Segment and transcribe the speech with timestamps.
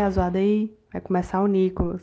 [0.00, 2.00] Ei, a zoada aí, vai começar o Nicolas.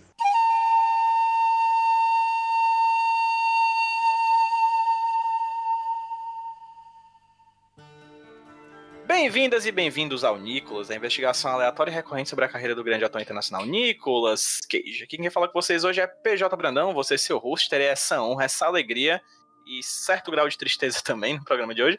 [9.07, 13.03] Bem-vindas e bem-vindos ao Nicolas, a investigação aleatória e recorrente sobre a carreira do grande
[13.03, 15.03] ator internacional Nicolas Cage.
[15.03, 18.43] Aqui quem fala com vocês hoje é PJ Brandão, você seu host, terei essa honra,
[18.43, 19.19] essa alegria
[19.65, 21.97] e certo grau de tristeza também no programa de hoje.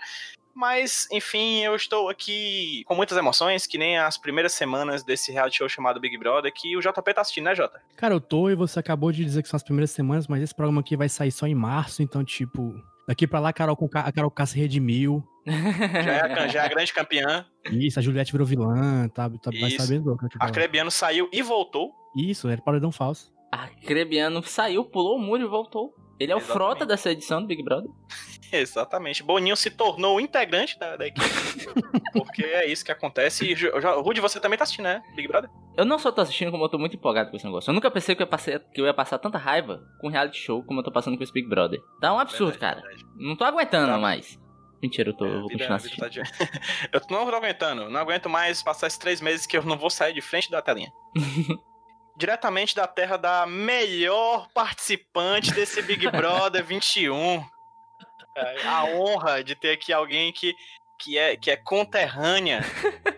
[0.55, 5.59] Mas, enfim, eu estou aqui com muitas emoções, que nem as primeiras semanas desse reality
[5.59, 7.81] show chamado Big Brother, que o JP tá assistindo, né, Jota?
[7.97, 10.55] Cara, eu tô e você acabou de dizer que são as primeiras semanas, mas esse
[10.55, 12.75] programa aqui vai sair só em março, então, tipo,
[13.07, 15.23] daqui pra lá a Carol, K- a Carol K se redimiu.
[15.49, 17.47] Já é, a, já é a grande campeã.
[17.71, 19.83] Isso, a Juliette virou vilã, tá, tá, vai Isso.
[19.83, 20.27] saber louco.
[20.27, 20.51] aqui pra A.
[20.51, 21.91] Crebiano saiu e voltou.
[22.15, 23.33] Isso, era paredão falso.
[23.51, 25.95] Acrebiano saiu, pulou o muro e voltou.
[26.21, 26.53] Ele é o Exatamente.
[26.53, 27.91] frota dessa edição do Big Brother.
[28.51, 29.23] Exatamente.
[29.23, 31.27] Boninho se tornou integrante da, da equipe.
[32.13, 33.45] porque é isso que acontece.
[33.53, 33.71] E, Ju-
[34.03, 35.03] Rude, você também tá assistindo, né?
[35.15, 35.51] Big Brother?
[35.77, 37.71] Eu não só tô assistindo, como eu tô muito empolgado com esse negócio.
[37.71, 40.39] Eu nunca pensei que eu ia, passar, que eu ia passar tanta raiva com reality
[40.41, 41.79] show como eu tô passando com esse Big Brother.
[42.01, 42.89] Tá um absurdo, Verdade, cara.
[42.89, 43.11] verdade.
[43.17, 43.99] Não tô aguentando Tá.
[43.99, 44.39] mais.
[44.83, 46.47] Mentira, eu, tô, eu É, vou a vida- continuar vida assistindo.
[46.49, 47.91] tá de- eu não tô aguentando.
[47.91, 50.63] Não aguento mais passar esses três meses que eu não vou sair de frente da
[50.63, 50.91] telinha.
[52.19, 57.45] Diretamente da terra da melhor participante desse Big Brother 21.
[58.37, 60.53] É, a honra de ter aqui alguém que,
[60.99, 62.61] que, é, que é conterrânea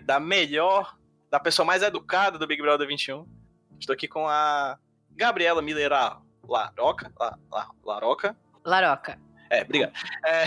[0.03, 0.97] da melhor,
[1.31, 3.27] da pessoa mais educada do Big Brother 21.
[3.78, 4.78] Estou aqui com a
[5.12, 5.91] Gabriela Miller
[6.47, 7.11] Laroca.
[7.19, 8.37] La, La- Laroca.
[8.65, 9.19] Laroca.
[9.50, 9.93] É, obrigado.
[10.25, 10.44] É,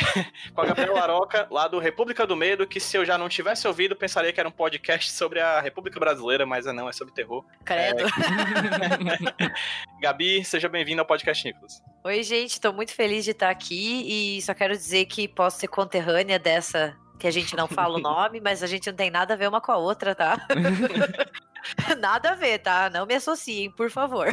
[0.54, 3.68] com a Gabriela Laroca, lá do República do Medo, que se eu já não tivesse
[3.68, 7.44] ouvido, pensaria que era um podcast sobre a República Brasileira, mas não, é sobre terror.
[7.66, 8.06] Credo.
[10.02, 11.84] Gabi, seja bem-vindo ao podcast Nicolas.
[12.06, 15.68] Oi, gente, tô muito feliz de estar aqui e só quero dizer que posso ser
[15.68, 19.34] conterrânea dessa que a gente não fala o nome, mas a gente não tem nada
[19.34, 20.38] a ver uma com a outra, tá?
[22.00, 22.90] nada a ver, tá?
[22.90, 24.28] Não me associem, por favor.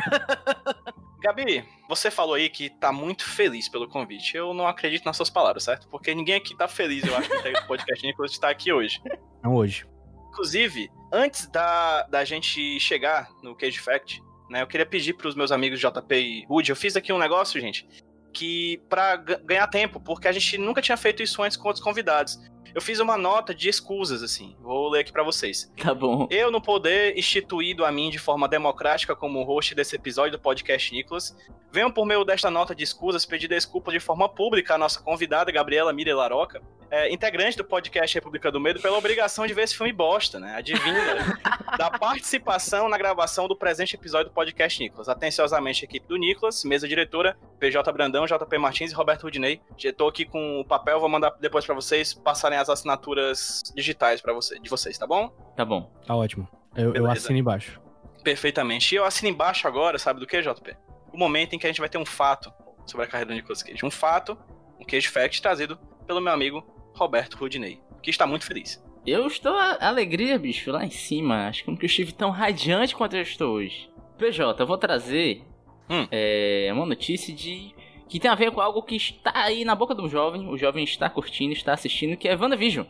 [1.21, 4.37] Gabi, você falou aí que tá muito feliz pelo convite.
[4.37, 5.89] Eu não acredito nas suas palavras, certo?
[5.89, 9.01] Porque ninguém aqui tá feliz, eu acho, que tem o podcast de estar aqui hoje.
[9.43, 9.87] Não hoje.
[10.29, 15.53] Inclusive, antes da, da gente chegar no Cage Fact, né, eu queria pedir pros meus
[15.53, 17.87] amigos JP e Rude, eu fiz aqui um negócio, gente,
[18.33, 21.85] que pra ga- ganhar tempo, porque a gente nunca tinha feito isso antes com outros
[21.85, 22.39] convidados.
[22.75, 25.71] Eu fiz uma nota de escusas, assim, vou ler aqui pra vocês.
[25.77, 26.27] Tá bom.
[26.31, 30.93] Eu não poder instituído a mim de forma democrática como host desse episódio do podcast
[30.95, 31.37] Nicolas,
[31.73, 35.53] venho por meio desta nota de escusas pedir desculpa de forma pública à nossa convidada,
[35.53, 39.77] Gabriela Miriam Laroca, é, integrante do podcast República do Medo, pela obrigação de ver esse
[39.77, 40.57] filme bosta, né?
[40.57, 41.39] Adivinha
[41.79, 45.09] da participação na gravação do presente episódio do podcast Nicolas.
[45.09, 49.61] Atenciosamente, a equipe do Nicolas, mesa diretora, PJ Brandão, JP Martins e Roberto Rudinei.
[49.77, 54.21] Já tô aqui com o papel, vou mandar depois pra vocês passarem as assinaturas digitais
[54.21, 55.29] para você, de vocês, tá bom?
[55.57, 55.91] Tá bom.
[56.05, 56.49] Tá ótimo.
[56.75, 57.81] Eu, eu assino embaixo.
[58.25, 58.95] Perfeitamente.
[58.95, 60.77] E eu assino embaixo agora, sabe do que, JP?
[61.13, 62.53] O momento em que a gente vai ter um fato
[62.85, 63.85] sobre a carreira do Nicolas Cage.
[63.85, 64.37] Um fato,
[64.79, 66.65] um Cage Fact trazido pelo meu amigo
[66.95, 68.83] Roberto Rudinei, que está muito feliz.
[69.07, 71.49] Eu estou a alegria, bicho, lá em cima.
[71.49, 73.89] Acho que nunca estive tão radiante quanto eu estou hoje.
[74.19, 75.43] PJ, eu vou trazer
[75.89, 76.07] Hum.
[76.11, 77.75] é, uma notícia de
[78.09, 80.49] que tem a ver com algo que está aí na boca do jovem.
[80.49, 82.85] O jovem está curtindo, está assistindo, que é WandaVision.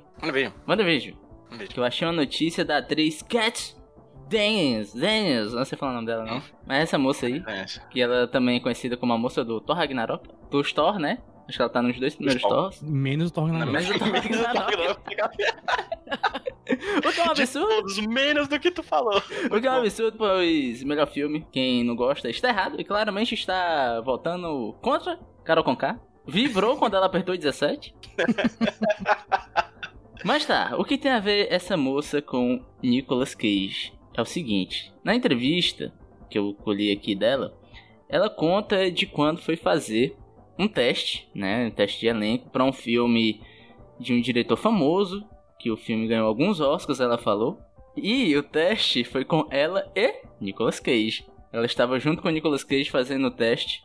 [0.67, 1.15] WandaVision.
[1.45, 1.69] Vamos ver.
[1.69, 3.75] Que eu achei uma notícia da atriz Kat
[4.29, 4.93] Daniels.
[4.95, 6.43] Daniels, não sei falar o nome dela, não.
[6.67, 9.77] Mas essa moça aí, É, que ela também é conhecida como a moça do Thor
[9.77, 10.29] Ragnarok.
[10.51, 11.19] Do Thor, né?
[11.51, 12.51] Acho que ela tá nos dois primeiros Thor.
[12.51, 12.83] Thors.
[12.83, 13.73] Menos o Thor Ragnarok.
[13.73, 15.01] Menos do Ragnarok.
[17.05, 17.69] O que é um De absurdo.
[17.69, 19.21] todos, menos do que tu falou.
[19.51, 23.35] O que é um absurdo, pois melhor filme, quem não gosta está errado e claramente
[23.35, 25.99] está votando contra Carol Conká.
[26.25, 27.93] Vibrou quando ela apertou 17.
[30.25, 33.93] Mas tá, o que tem a ver essa moça com Nicolas Cage?
[34.15, 35.93] É o seguinte, na entrevista,
[36.29, 37.53] que eu colhi aqui dela,
[38.09, 40.17] ela conta de quando foi fazer
[40.61, 41.67] um teste, né?
[41.67, 43.41] Um teste de elenco para um filme
[43.99, 45.25] de um diretor famoso,
[45.59, 47.59] que o filme ganhou alguns Oscars, ela falou.
[47.97, 51.27] E o teste foi com ela e Nicolas Cage.
[51.53, 53.83] Ela estava junto com o Nicolas Cage fazendo o teste.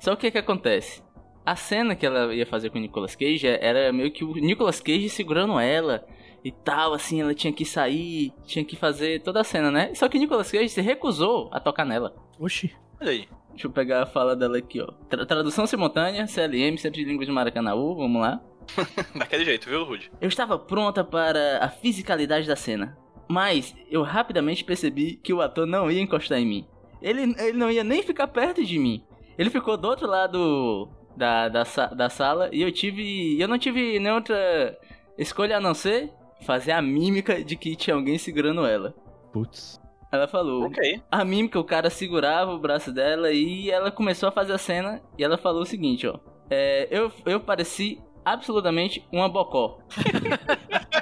[0.00, 1.02] Só o que que acontece?
[1.44, 4.80] A cena que ela ia fazer com o Nicolas Cage era meio que o Nicolas
[4.80, 6.04] Cage segurando ela
[6.44, 9.94] e tal, assim, ela tinha que sair, tinha que fazer toda a cena, né?
[9.94, 12.14] Só que o Nicolas Cage se recusou a tocar nela.
[12.38, 12.72] Oxi.
[13.00, 13.28] Olha aí.
[13.52, 14.88] Deixa eu pegar a fala dela aqui, ó.
[15.08, 18.40] Tra- tradução simultânea, CLM, Centro de Línguas de Maracanãú, vamos lá.
[19.14, 20.10] Daquele jeito, viu, Rude?
[20.20, 22.96] Eu estava pronta para a fisicalidade da cena,
[23.28, 26.66] mas eu rapidamente percebi que o ator não ia encostar em mim.
[27.00, 29.04] Ele, ele não ia nem ficar perto de mim.
[29.36, 31.62] Ele ficou do outro lado da, da,
[31.94, 33.40] da sala e eu tive.
[33.40, 34.78] Eu não tive nenhuma outra
[35.18, 36.10] escolha a não ser
[36.46, 38.94] fazer a mímica de que tinha alguém segurando ela.
[39.32, 39.80] Putz.
[40.12, 40.66] Ela falou.
[40.66, 41.02] Ok.
[41.10, 45.02] A mímica, o cara segurava o braço dela e ela começou a fazer a cena
[45.18, 46.18] e ela falou o seguinte, ó.
[46.50, 49.78] É, eu, eu pareci absolutamente uma bocó.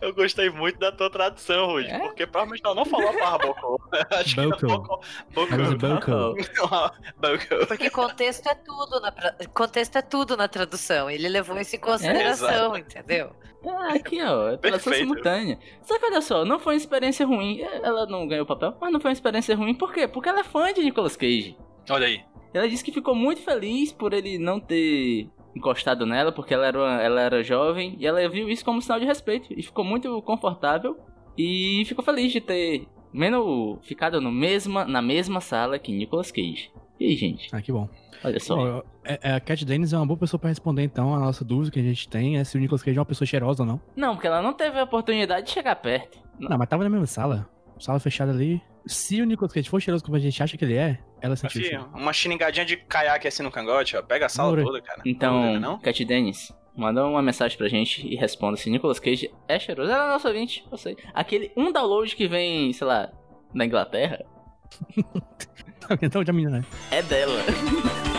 [0.00, 1.98] Eu gostei muito da tua tradução, Rude, É?
[1.98, 3.76] porque provavelmente ela não falou a palavra bocó.
[4.12, 5.00] Acho que Bocó.
[5.34, 5.56] Boko.
[5.76, 6.34] Bocó.
[7.66, 11.10] Porque contexto é tudo na pra- contexto é tudo na tradução.
[11.10, 13.30] Ele levou isso em consideração, entendeu?
[13.66, 14.96] Ah, aqui, ó, é tradução Perfeito.
[14.98, 15.58] simultânea.
[15.82, 17.60] Só que olha só, não foi uma experiência ruim.
[17.60, 19.74] É, Ela não ganhou o papel, mas não foi uma experiência ruim.
[19.74, 20.06] Por quê?
[20.06, 21.56] Porque ela é fã de Nicolas Cage.
[21.90, 22.22] Olha aí.
[22.54, 26.78] Ela disse que ficou muito feliz por ele não ter encostado nela, porque ela era,
[26.78, 29.48] uma- ela era jovem, e ela viu isso como um sinal de respeito.
[29.56, 30.96] E ficou muito confortável
[31.36, 36.70] e ficou feliz de ter menos ficado no mesma, na mesma sala que Nicolas Cage.
[37.00, 37.48] E aí, gente?
[37.52, 37.88] Ah, que bom.
[38.24, 38.82] Olha só.
[39.04, 41.70] É- é, a Cat Dennis é uma boa pessoa pra responder, então, a nossa dúvida
[41.70, 43.80] que a gente tem é se o Nicolas Cage é uma pessoa cheirosa ou não.
[43.96, 46.18] Não, porque ela não teve a oportunidade de chegar perto.
[46.38, 47.48] Não, mas tava na mesma sala.
[47.80, 48.60] Sala fechada ali.
[48.86, 51.60] Se o Nicolas Cage for cheiroso como a gente acha que ele é, ela sentiu
[51.60, 51.88] Assim, isso.
[51.94, 54.02] uma xingadinha de caiaque assim no cangote, ó.
[54.02, 55.02] Pega a sala toda, cara.
[55.04, 55.78] Então, Não, não?
[55.78, 59.90] Cat Dennis, manda uma mensagem pra gente e responda se Nicolas Cage é cheiroso.
[59.90, 60.96] Ela é nosso ouvinte, eu sei.
[61.12, 63.10] Aquele um download que vem, sei lá,
[63.54, 64.24] da Inglaterra,
[66.02, 66.64] então, já menina, né?
[66.90, 67.40] é dela.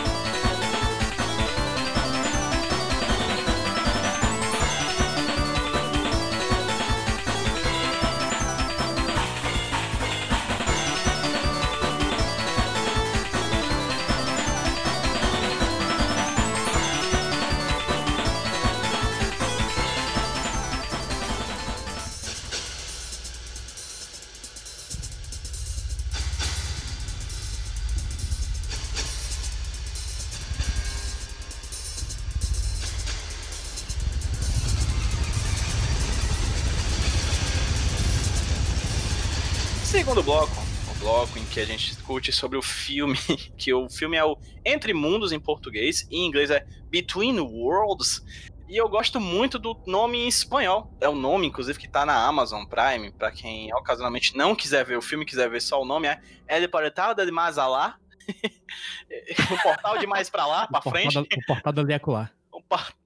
[41.60, 43.18] que a gente discute sobre o filme,
[43.56, 48.24] que o filme é o Entre Mundos em português, e em inglês é Between Worlds.
[48.68, 50.96] E eu gosto muito do nome em espanhol.
[51.00, 54.96] É o nome, inclusive, que tá na Amazon Prime, pra quem ocasionalmente não quiser ver
[54.96, 57.98] o filme, quiser ver só o nome, é El Portal de Mais Alá.
[59.50, 62.32] o portal de mais pra lá, pra o, frente portal, o portal da Leacular.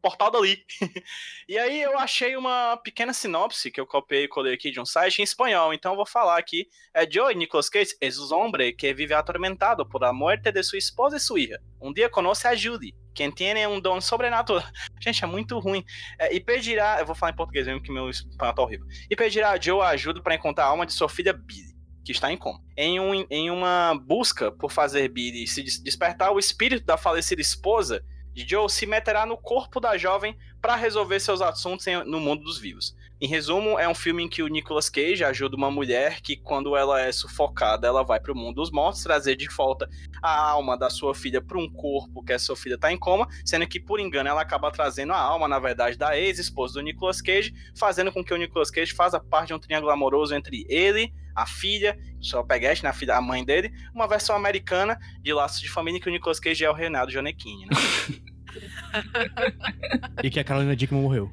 [0.03, 0.65] Portal dali.
[1.49, 4.85] e aí eu achei uma pequena sinopse que eu copiei e colei aqui de um
[4.85, 6.69] site em espanhol, então eu vou falar aqui.
[6.93, 10.77] É Joey Nicolas Cage es un hombre que vive atormentado por la muerte de su
[10.77, 11.61] esposa e su hija.
[11.81, 14.65] Um dia conoce a Judy, quem tem um dom sobrenatural.
[15.01, 15.85] Gente, é muito ruim.
[16.19, 18.87] É, e pedirá, eu vou falar em português mesmo que meu espanhol tá horrível.
[19.11, 21.75] E pedirá a Joe ajuda para encontrar a alma de sua filha Billy
[22.05, 22.61] que está em coma.
[22.77, 27.41] Em, um, em uma busca por fazer Billy se des- despertar, o espírito da falecida
[27.41, 32.43] esposa Joe se meterá no corpo da jovem para resolver seus assuntos em- no mundo
[32.43, 32.97] dos vivos.
[33.21, 36.77] Em resumo, é um filme em que o Nicolas Cage ajuda uma mulher que, quando
[36.77, 39.89] ela é sufocada, ela vai para o mundo dos mortos trazer de volta
[40.23, 43.29] a alma da sua filha para um corpo que a sua filha está em coma,
[43.45, 47.23] sendo que, por engano, ela acaba trazendo a alma, na verdade, da ex-esposa do Nicolas
[47.23, 51.13] Cage, fazendo com que o Nicolas Cage faça parte de um triângulo amoroso entre ele,
[51.37, 55.69] a filha, só peguete, a filha, a mãe dele, uma versão americana de Laços de
[55.69, 57.71] Família em que o Nicolas Cage é o Renato Gianecchini, né?
[60.23, 61.31] E que a Carolina Dickman morreu.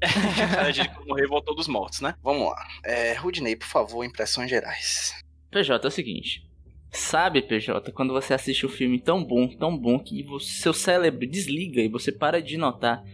[0.00, 2.14] Cara, de que morreu e voltou dos mortos, né?
[2.22, 2.66] Vamos lá.
[2.84, 5.12] É, Rudney, por favor, impressões gerais.
[5.50, 6.48] PJ, é o seguinte.
[6.90, 11.80] Sabe, PJ, quando você assiste um filme tão bom, tão bom, que seu cérebro desliga
[11.80, 13.04] e você para de notar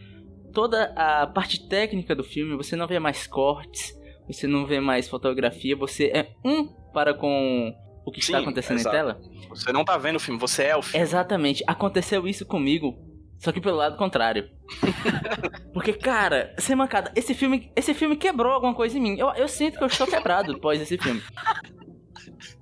[0.53, 3.95] toda a parte técnica do filme, você não vê mais cortes,
[4.27, 7.75] você não vê mais fotografia, você é um para com
[8.07, 8.97] o que está Sim, acontecendo exato.
[8.97, 9.21] em tela?
[9.51, 11.05] Você não tá vendo o filme, você é o filme.
[11.05, 12.97] Exatamente, aconteceu isso comigo,
[13.39, 14.49] só que pelo lado contrário.
[15.73, 19.17] Porque, cara, sem mancada, esse filme, esse filme quebrou alguma coisa em mim.
[19.19, 21.23] Eu, eu sinto que eu estou quebrado após esse filme.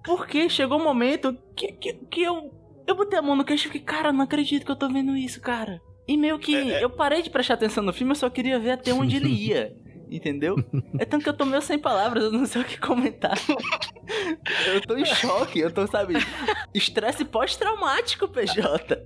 [0.04, 2.52] Porque chegou um momento que, que, que eu,
[2.86, 5.16] eu botei a mão no queixo e fiquei, cara, não acredito que eu tô vendo
[5.16, 5.80] isso, cara.
[6.06, 6.84] E meio que É, é.
[6.84, 9.74] eu parei de prestar atenção no filme, eu só queria ver até onde ele ia.
[10.10, 10.54] Entendeu?
[10.98, 13.36] É tanto que eu tô meio sem palavras, eu não sei o que comentar.
[14.66, 16.14] Eu tô em choque, eu tô, sabe,
[16.74, 19.02] estresse pós-traumático, PJ.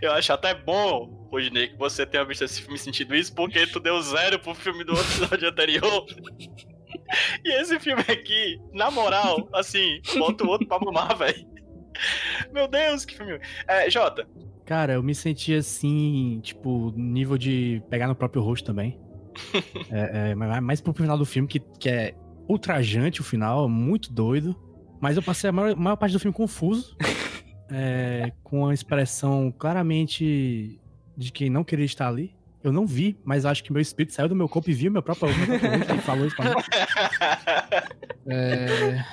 [0.01, 3.79] Eu acho até bom, Rodney, que você tenha visto esse filme sentido isso, porque tu
[3.79, 6.05] deu zero pro filme do episódio anterior.
[7.43, 11.45] E esse filme aqui, na moral, assim, bota o outro pra mamar, velho.
[12.51, 13.39] Meu Deus, que filme.
[13.67, 14.27] É, Jota,
[14.65, 18.99] Cara, eu me senti assim, tipo, nível de pegar no próprio rosto também.
[19.91, 22.15] é, é, mas pro final do filme, que, que é
[22.49, 24.55] ultrajante o final, muito doido.
[24.99, 26.97] Mas eu passei a maior, maior parte do filme confuso.
[27.69, 30.79] É, com uma expressão claramente
[31.17, 32.35] de quem não queria estar ali.
[32.63, 35.03] Eu não vi, mas acho que meu espírito saiu do meu corpo e viu meu
[35.03, 36.55] próprio, meu próprio rosto e falou isso pra mim.
[38.27, 39.05] É,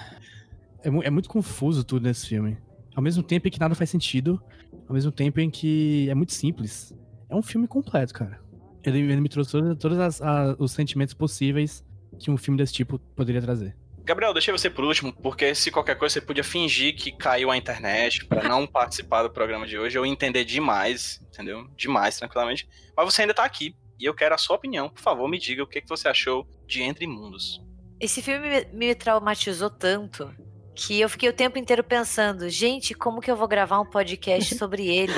[0.85, 2.57] é, é muito confuso tudo nesse filme.
[2.95, 4.43] Ao mesmo tempo em que nada faz sentido,
[4.89, 6.95] ao mesmo tempo em que é muito simples.
[7.29, 8.41] É um filme completo, cara.
[8.83, 11.85] Ele, ele me trouxe todos, a- os sentimentos possíveis
[12.19, 13.77] que um filme desse tipo poderia trazer.
[14.05, 17.57] Gabriel, deixei você por último, porque se qualquer coisa você podia fingir que caiu a
[17.57, 21.69] internet pra não participar do programa de hoje, eu entender demais, entendeu?
[21.77, 22.69] Demais, tranquilamente.
[22.97, 24.89] Mas você ainda tá aqui, e eu quero a sua opinião.
[24.89, 27.63] Por favor, me diga o que, que você achou de Entre Mundos.
[28.01, 30.35] Esse filme me, me traumatizou tanto
[30.75, 34.55] que eu fiquei o tempo inteiro pensando, gente, como que eu vou gravar um podcast
[34.57, 35.13] sobre ele?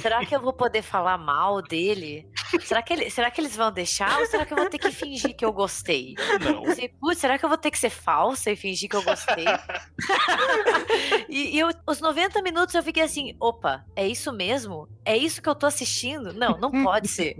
[0.00, 2.28] será que eu vou poder falar mal dele?
[2.62, 4.90] Será que, ele- será que eles vão deixar ou será que eu vou ter que
[4.92, 6.14] fingir que eu gostei?
[6.40, 6.62] Não.
[7.00, 9.44] Putz, será que eu vou ter que ser falsa e fingir que eu gostei?
[11.28, 14.88] e e eu, os 90 minutos eu fiquei assim, opa, é isso mesmo?
[15.04, 16.32] É isso que eu tô assistindo?
[16.32, 17.36] Não, não pode ser.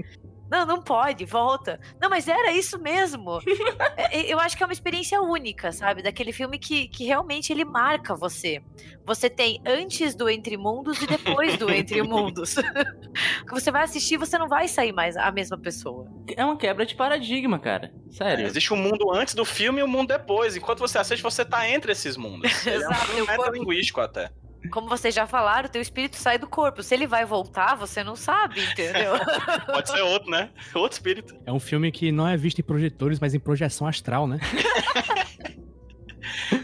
[0.51, 1.81] Não, não pode, volta.
[2.01, 3.41] Não, mas era isso mesmo.
[3.97, 6.03] É, é, eu acho que é uma experiência única, sabe?
[6.03, 8.61] Daquele filme que, que realmente ele marca você.
[9.05, 12.55] Você tem antes do Entre Mundos e depois do Entre Mundos.
[12.55, 16.07] que você vai assistir, você não vai sair mais a mesma pessoa.
[16.37, 17.93] É uma quebra de paradigma, cara.
[18.11, 18.47] Sério.
[18.47, 20.57] Existe um mundo antes do filme e um mundo depois.
[20.57, 22.67] Enquanto você assiste, você tá entre esses mundos.
[22.67, 24.31] Ele é um Exato, filme metalinguístico até.
[24.71, 26.83] Como vocês já falaram, teu espírito sai do corpo.
[26.83, 29.13] Se ele vai voltar, você não sabe, entendeu?
[29.67, 30.51] Pode ser outro, né?
[30.75, 31.35] Outro espírito.
[31.47, 34.39] É um filme que não é visto em projetores, mas em projeção astral, né?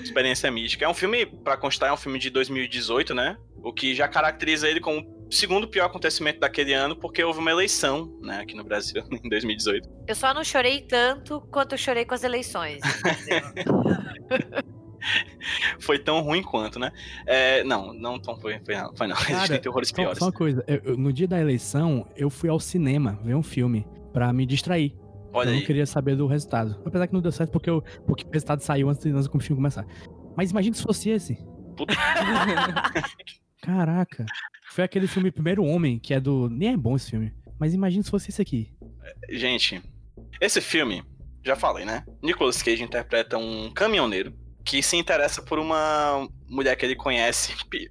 [0.03, 0.85] Experiência mística.
[0.85, 3.37] É um filme, pra constar, é um filme de 2018, né?
[3.63, 7.51] O que já caracteriza ele como o segundo pior acontecimento daquele ano, porque houve uma
[7.51, 9.89] eleição, né, aqui no Brasil, em 2018.
[10.09, 12.81] Eu só não chorei tanto quanto eu chorei com as eleições.
[15.81, 16.93] Foi tão ruim quanto, né?
[17.27, 18.95] É, não, não tão foi, foi, não.
[18.97, 19.17] Foi não.
[19.29, 20.19] Existem horrores Só, piores.
[20.19, 23.87] só uma coisa, eu- no dia da eleição, eu fui ao cinema ver um filme
[24.13, 24.95] pra me distrair.
[25.33, 25.59] Olha eu aí.
[25.61, 26.81] não queria saber do resultado.
[26.85, 29.57] Apesar que não deu certo porque, eu, porque o resultado saiu antes, antes do filme
[29.57, 29.87] começar.
[30.37, 31.37] Mas imagina se fosse esse.
[31.77, 31.95] Puta-
[33.63, 34.27] Caraca.
[34.71, 36.49] Foi aquele filme Primeiro Homem, que é do.
[36.49, 37.33] Nem é bom esse filme.
[37.59, 38.73] Mas imagina se fosse esse aqui.
[39.29, 39.83] Gente,
[40.41, 41.03] esse filme,
[41.45, 42.05] já falei, né?
[42.23, 44.33] Nicolas Cage interpreta um caminhoneiro
[44.65, 47.55] que se interessa por uma mulher que ele conhece.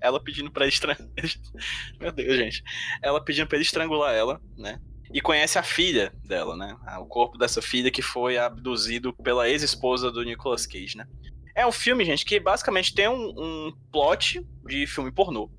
[0.00, 1.08] Ela pedindo pra ele estrangular.
[1.98, 2.62] Meu Deus, gente.
[3.02, 4.78] Ela pedindo pra ele estrangular ela, né?
[5.10, 6.76] E conhece a filha dela, né?
[7.00, 11.06] O corpo dessa filha que foi abduzido pela ex-esposa do Nicolas Cage, né?
[11.54, 15.50] É um filme, gente, que basicamente tem um, um plot de filme pornô.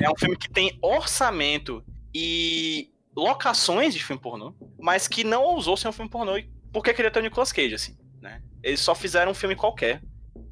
[0.00, 1.84] É um filme que tem orçamento
[2.14, 6.94] e locações de filme pornô, mas que não ousou ser um filme pornô e- porque
[6.94, 7.96] queria ter o Nicolas Cage, assim?
[8.62, 10.02] Eles só fizeram um filme qualquer,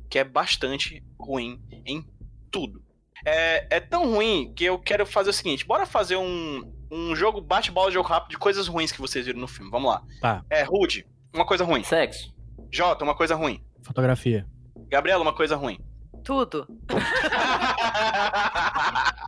[0.08, 2.04] que é bastante ruim em
[2.50, 2.82] tudo.
[3.24, 7.40] É, é tão ruim que eu quero fazer o seguinte, bora fazer um, um jogo
[7.40, 10.02] bate-bola, jogo rápido de coisas ruins que vocês viram no filme, vamos lá.
[10.20, 10.44] Tá.
[10.50, 11.84] É, Rude, uma coisa ruim.
[11.84, 12.34] Sexo.
[12.72, 13.62] Jota, uma coisa ruim.
[13.82, 14.46] Fotografia.
[14.88, 15.78] Gabriela, uma coisa ruim.
[16.24, 16.66] Tudo.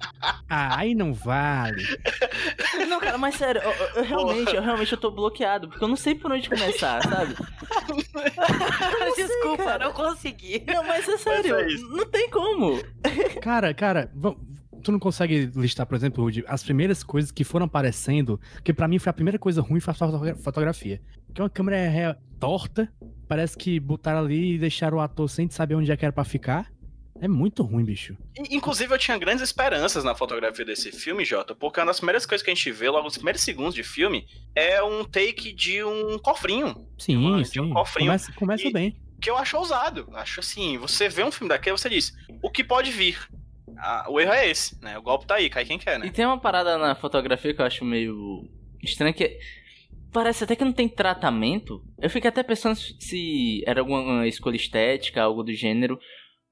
[0.54, 1.82] Ah, aí não vale.
[2.86, 5.88] Não, cara, mas sério, eu, eu- eu realmente, eu realmente eu tô bloqueado, porque eu
[5.88, 7.34] não sei por onde começar, sabe?
[9.16, 9.84] Desculpa, cara.
[9.86, 10.62] não consegui.
[10.66, 11.88] Não, mas é sério, é isso.
[11.88, 12.78] não tem como.
[13.40, 14.10] Cara, cara,
[14.82, 18.88] tu não consegue listar, por exemplo, Rudy, as primeiras coisas que foram aparecendo, que pra
[18.88, 21.00] mim foi a primeira coisa ruim foi a fotogra- fotografia.
[21.32, 22.92] Que é uma câmera é, torta,
[23.26, 26.24] parece que botaram ali e deixaram o ator sem saber onde é que era pra
[26.24, 26.70] ficar.
[27.22, 28.16] É muito ruim, bicho.
[28.50, 32.44] Inclusive, eu tinha grandes esperanças na fotografia desse filme, Jota, porque uma das primeiras coisas
[32.44, 34.26] que a gente vê, logo nos primeiros segundos de filme,
[34.56, 36.74] é um take de um cofrinho.
[36.98, 37.60] Sim, Mano, sim.
[37.60, 38.08] um cofrinho.
[38.08, 38.96] Começa, começa E- bem.
[39.20, 40.08] Que eu acho ousado.
[40.14, 42.12] Acho assim, você vê um filme daquele, você diz,
[42.42, 43.16] o que pode vir?
[43.78, 44.98] Ah, o erro é esse, né?
[44.98, 46.10] O golpe tá aí, cai quem quer, E né?
[46.10, 48.50] tem uma parada na fotografia que eu acho meio
[48.82, 49.38] estranha que
[50.12, 51.84] parece até que não tem tratamento.
[52.00, 56.00] Eu fiquei até pensando se era alguma escolha estética, algo do gênero.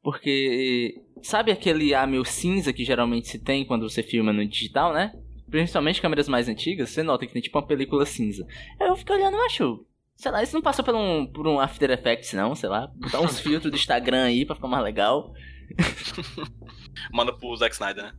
[0.02, 4.92] Porque, sabe aquele A meio cinza que geralmente se tem quando você filma no digital,
[4.92, 5.12] né?
[5.50, 8.46] Principalmente câmeras mais antigas, você nota que tem tipo uma película cinza.
[8.80, 9.84] Eu fico olhando, acho.
[10.16, 12.88] Sei lá, isso não passou por um, por um After Effects, não, sei lá.
[12.94, 15.32] Botar uns filtros do Instagram aí pra ficar mais legal.
[17.12, 18.12] Manda pro Zack Snyder, né?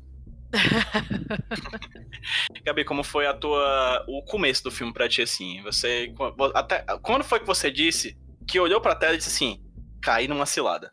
[2.66, 5.62] Gabi, como foi a tua o começo do filme pra ti assim?
[5.64, 6.14] Você
[6.54, 9.64] até quando foi que você disse que olhou pra tela e disse assim,
[10.02, 10.92] caí numa cilada?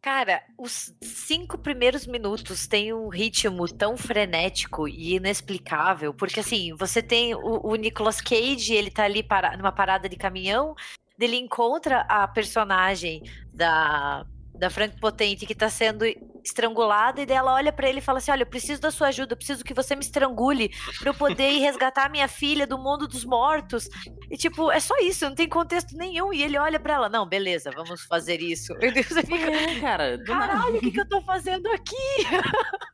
[0.00, 7.02] Cara, os cinco primeiros minutos tem um ritmo tão frenético e inexplicável, porque assim, você
[7.02, 10.76] tem o, o Nicolas Cage, ele tá ali para, numa parada de caminhão,
[11.18, 14.24] ele encontra a personagem da
[14.58, 16.04] da Frank Potente que tá sendo
[16.44, 19.08] estrangulada e daí ela olha para ele e fala assim: "Olha, eu preciso da sua
[19.08, 22.78] ajuda, eu preciso que você me estrangule para eu poder ir resgatar minha filha do
[22.78, 23.88] mundo dos mortos".
[24.30, 27.26] E tipo, é só isso, não tem contexto nenhum e ele olha para ela: "Não,
[27.28, 28.72] beleza, vamos fazer isso".
[28.82, 30.46] E daí você fica, É, cara, do nada.
[30.52, 31.94] Caralho, o que, que eu tô fazendo aqui?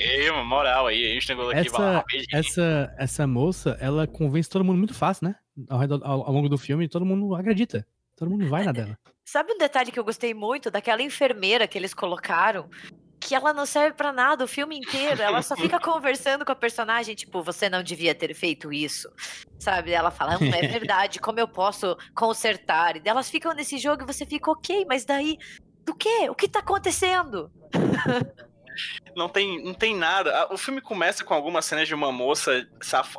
[0.00, 4.64] É, uma moral aí, a gente tem aqui Essa, essa, essa moça, ela convence todo
[4.64, 5.36] mundo muito fácil, né?
[5.68, 7.86] Ao, redor- ao- ao longo do filme, todo mundo acredita.
[8.16, 8.98] Todo mundo vai na dela.
[9.30, 12.66] Sabe um detalhe que eu gostei muito daquela enfermeira que eles colocaram?
[13.20, 15.20] Que ela não serve pra nada o filme inteiro.
[15.20, 19.06] Ela só fica conversando com a personagem, tipo, você não devia ter feito isso.
[19.58, 19.92] Sabe?
[19.92, 22.96] Ela fala, não é verdade, como eu posso consertar?
[22.96, 25.36] E elas ficam nesse jogo e você fica, ok, mas daí.
[25.84, 26.30] Do quê?
[26.30, 27.52] O que tá acontecendo?
[29.16, 30.46] Não tem, não tem nada.
[30.52, 32.66] O filme começa com algumas cenas de uma moça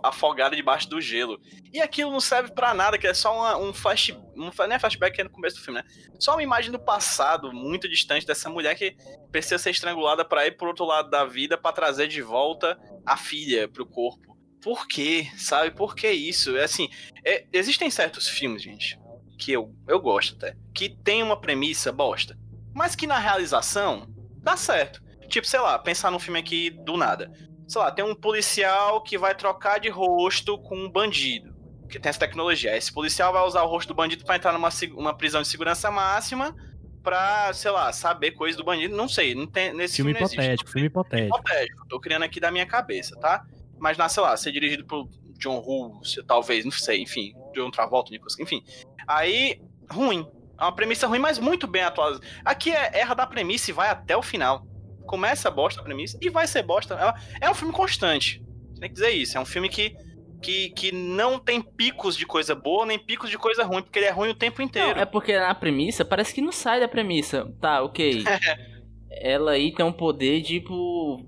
[0.04, 1.40] afogada debaixo do gelo.
[1.74, 4.12] E aquilo não serve pra nada, que é só uma- um flash.
[4.36, 5.88] Um, não é flashback que é no começo do filme, né?
[6.20, 8.96] Só uma imagem do passado, muito distante dessa mulher que
[9.32, 13.18] precisa ser estrangulada pra ir pro outro lado da vida pra trazer de volta a
[13.18, 14.38] filha pro corpo.
[14.62, 15.28] Por quê?
[15.38, 15.72] Sabe?
[15.72, 16.56] Por que isso?
[16.58, 16.90] É assim,
[17.26, 19.00] é- existem certos filmes, gente,
[19.38, 22.38] que eu, eu gosto até, que tem uma premissa bosta,
[22.74, 24.08] mas que na realização
[24.42, 25.02] dá certo.
[25.30, 27.32] Tipo, sei lá, pensar num filme aqui do nada.
[27.68, 31.56] Sei lá, tem um policial que vai trocar de rosto com um bandido.
[31.90, 32.76] Que tem essa tecnologia.
[32.76, 35.90] Esse policial vai usar o rosto do bandido pra entrar numa uma prisão de segurança
[35.92, 36.56] máxima
[37.04, 38.96] pra, sei lá, saber coisas do bandido.
[38.96, 40.40] Não sei, não tem, nesse Filme filme, existe.
[40.42, 41.38] hipotético, filme hipotético.
[41.38, 41.88] Hipotético.
[41.88, 43.44] Tô criando aqui da minha cabeça, tá?
[43.80, 45.08] Mas, na, sei lá, ser dirigido por
[45.40, 48.62] John Woo, se- talvez, não sei, enfim, John Travolta, Nicolas, enfim.
[49.08, 50.28] Aí, ruim.
[50.60, 52.26] É uma premissa ruim, mas muito bem atualizada.
[52.44, 54.68] Aqui é erra da premissa e vai até o final.
[55.10, 56.94] Começa bosta a premissa e vai ser bosta.
[57.42, 58.44] É- É um filme constante.
[58.80, 59.36] Tem que dizer isso.
[59.36, 59.96] É um filme que,
[60.40, 64.06] que, que não tem picos de coisa boa nem picos de coisa ruim, porque ele
[64.06, 64.96] é ruim o tempo inteiro.
[64.96, 67.52] Não, é porque na premissa parece que não sai da premissa.
[67.60, 68.24] Tá, ok.
[69.10, 71.26] Ela aí tem um poder de tipo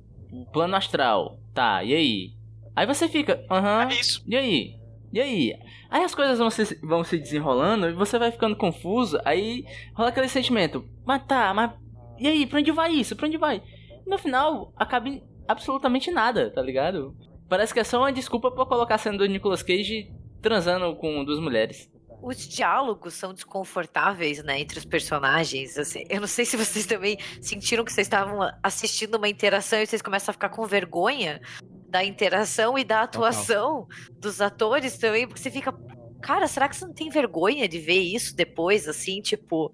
[0.54, 1.40] plano astral.
[1.54, 2.32] Tá, e aí?
[2.76, 3.90] Aí você fica, aham.
[3.90, 4.24] É isso.
[4.28, 4.76] E aí?
[5.12, 5.54] E aí?
[5.90, 9.20] Aí as coisas vão se, vão se desenrolando e você vai ficando confuso.
[9.26, 10.86] Aí rola aquele sentimento.
[11.04, 11.72] Mas tá, mas.
[12.18, 12.46] E aí?
[12.46, 13.16] Pra onde vai isso?
[13.16, 13.62] Pra onde vai?
[14.06, 17.16] No final, acaba em absolutamente nada, tá ligado?
[17.50, 20.12] Parece que é só uma desculpa pra colocar a cena do Nicolas Cage
[20.42, 21.90] transando com duas mulheres.
[22.22, 25.78] Os diálogos são desconfortáveis, né, entre os personagens.
[25.78, 29.88] Assim, eu não sei se vocês também sentiram que vocês estavam assistindo uma interação e
[29.88, 31.42] vocês começam a ficar com vergonha
[31.90, 33.88] da interação e da atuação
[34.18, 35.74] dos atores também, porque você fica,
[36.22, 39.72] cara, será que você não tem vergonha de ver isso depois, assim, tipo,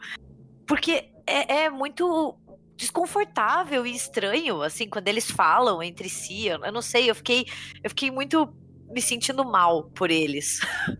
[0.66, 2.36] porque é, é muito
[2.78, 6.48] desconfortável e estranho, assim, quando eles falam entre si.
[6.48, 7.46] Eu, eu não sei, eu fiquei,
[7.84, 8.48] eu fiquei muito
[8.90, 10.60] me sentindo mal por eles.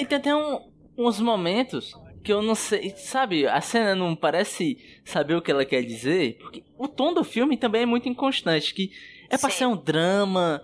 [0.00, 1.92] E tem até um- uns momentos
[2.24, 3.46] que eu não sei, sabe?
[3.46, 7.56] A cena não parece saber o que ela quer dizer, porque o tom do filme
[7.56, 8.90] também é muito inconstante, que
[9.30, 9.56] é pra Sim.
[9.58, 10.60] ser um drama.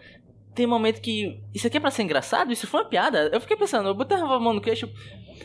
[0.57, 3.31] Tem momento que isso aqui é pra ser engraçado, isso foi uma piada.
[3.33, 4.91] Eu fiquei pensando, eu botei a mão no queixo,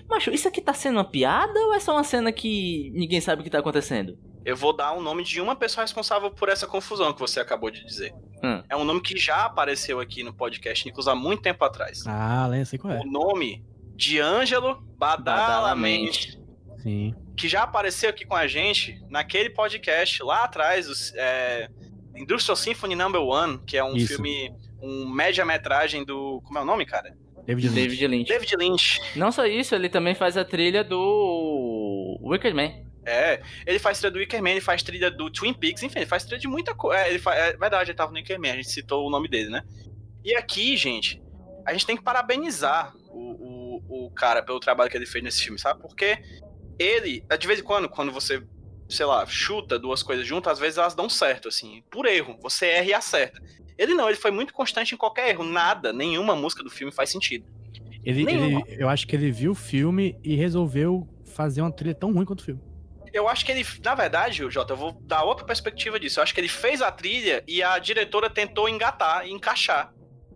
[0.10, 3.42] macho, isso aqui tá sendo uma piada ou é só uma cena que ninguém sabe
[3.42, 4.18] o que tá acontecendo?
[4.48, 7.70] Eu vou dar o nome de uma pessoa responsável por essa confusão que você acabou
[7.70, 8.14] de dizer.
[8.42, 8.64] Hum.
[8.70, 12.08] É um nome que já apareceu aqui no podcast Nicolas há muito tempo atrás.
[12.08, 13.00] Ah, lembra, sei qual é.
[13.02, 13.62] O nome
[13.94, 16.40] de Ângelo Badalamente,
[16.78, 17.14] Sim.
[17.36, 21.70] que já apareceu aqui com a gente naquele podcast lá atrás, os, é,
[22.16, 24.14] Industrial Symphony Number One, que é um Isso.
[24.14, 26.42] filme, um média-metragem do.
[26.46, 27.14] Como é o nome, cara?
[27.46, 27.82] David Lynch.
[27.82, 28.30] David Lynch.
[28.30, 29.02] David Lynch.
[29.14, 32.87] Não só isso, ele também faz a trilha do Wicked Man.
[33.08, 36.06] É, ele faz trilha do Wicker Man, ele faz trilha do Twin Peaks, enfim, ele
[36.06, 37.02] faz trilha de muita coisa.
[37.02, 39.50] É, ele é verdade, ele tava no Wicker Man, a gente citou o nome dele,
[39.50, 39.64] né?
[40.26, 41.22] E aqui, gente,
[41.66, 45.42] a gente tem que parabenizar o, o, o cara pelo trabalho que ele fez nesse
[45.42, 45.80] filme, sabe?
[45.82, 46.18] Porque
[46.78, 48.44] ele, de vez em quando, quando você,
[48.90, 52.38] sei lá, chuta duas coisas juntas, às vezes elas dão certo, assim, por erro.
[52.42, 53.42] Você erra e acerta.
[53.78, 57.10] Ele não, ele foi muito constante em qualquer erro, nada, nenhuma música do filme faz
[57.10, 57.46] sentido.
[58.04, 62.12] Ele, ele- eu acho que ele viu o filme e resolveu fazer uma trilha tão
[62.14, 62.62] ruim quanto o filme.
[63.14, 66.20] Eu acho que ele, na verdade, Jota, eu vou dar outra perspectiva disso.
[66.20, 69.94] Eu acho que ele fez a trilha e a diretora tentou engatar encaixar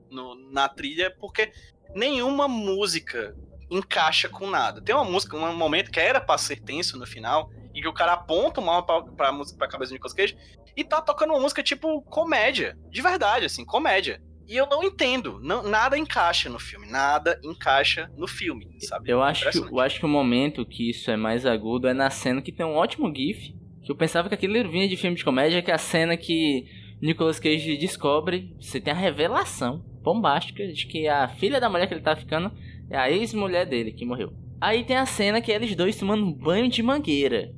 [0.09, 1.51] no- na trilha, porque
[1.95, 3.35] nenhuma música
[3.69, 4.81] encaixa com nada.
[4.81, 7.93] Tem uma música, um momento que era pra ser tenso no final, e que o
[7.93, 10.37] cara aponta uma pra, pra, música, pra cabeça do Nicolas Cage
[10.75, 12.77] e tá tocando uma música tipo comédia.
[12.89, 14.21] De verdade, assim, comédia.
[14.47, 15.39] E eu não entendo.
[15.41, 16.87] Não, nada encaixa no filme.
[16.87, 19.09] Nada encaixa no filme, sabe?
[19.09, 22.09] Eu acho, que, eu acho que o momento que isso é mais agudo é na
[22.09, 23.53] cena que tem um ótimo gif.
[23.83, 26.65] Que eu pensava que aquilo vinha de filme de comédia, que é a cena que
[27.01, 31.95] Nicolas Cage descobre, você tem a revelação bombástica de que a filha da mulher que
[31.95, 32.51] ele tá ficando
[32.89, 34.33] é a ex-mulher dele que morreu.
[34.59, 37.51] Aí tem a cena que é eles dois tomando um banho de mangueira.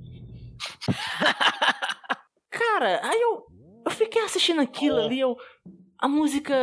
[2.50, 3.44] Cara, aí eu,
[3.86, 5.36] eu fiquei assistindo aquilo ali, eu,
[6.04, 6.54] a música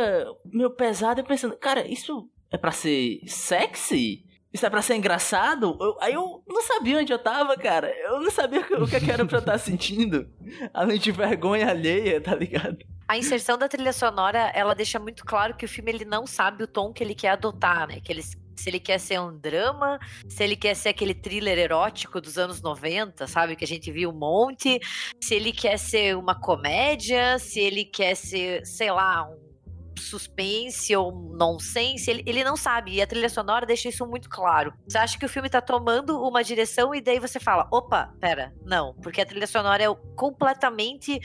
[0.45, 4.23] meio pesada, eu pensando, cara, isso é pra ser sexy?
[4.53, 5.77] Isso é pra ser engraçado?
[5.79, 7.89] Eu- aí eu não sabia onde eu tava, cara.
[8.03, 10.27] Eu não sabia o que, o que que era pra eu estar sentindo.
[10.73, 12.77] Além de vergonha alheia, tá ligado?
[13.07, 16.63] A inserção da trilha sonora, ela deixa muito claro que o filme ele não sabe
[16.63, 17.99] o tom que ele quer adotar, né?
[18.01, 18.21] Que ele,
[18.61, 22.61] se ele quer ser um drama, se ele quer ser aquele thriller erótico dos anos
[22.61, 23.55] 90, sabe?
[23.55, 24.79] Que a gente viu um monte.
[25.21, 29.51] Se ele quer ser uma comédia, se ele quer ser, sei lá, um
[29.99, 32.93] suspense ou nonsense, ele, ele não sabe.
[32.93, 34.73] E a trilha sonora deixa isso muito claro.
[34.87, 38.53] Você acha que o filme tá tomando uma direção e daí você fala: opa, pera,
[38.63, 38.93] não.
[39.01, 41.19] Porque a trilha sonora é completamente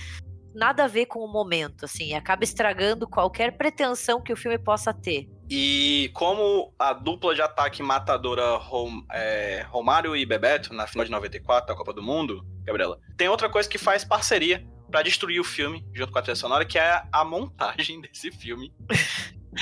[0.54, 4.92] nada a ver com o momento, assim, acaba estragando qualquer pretensão que o filme possa
[4.94, 5.28] ter.
[5.48, 11.10] E como a dupla de ataque matadora Rom- é, Romário e Bebeto na final de
[11.10, 15.44] 94 da Copa do Mundo, Gabriela, tem outra coisa que faz parceria pra destruir o
[15.44, 18.72] filme junto com a trilha sonora, que é a montagem desse filme.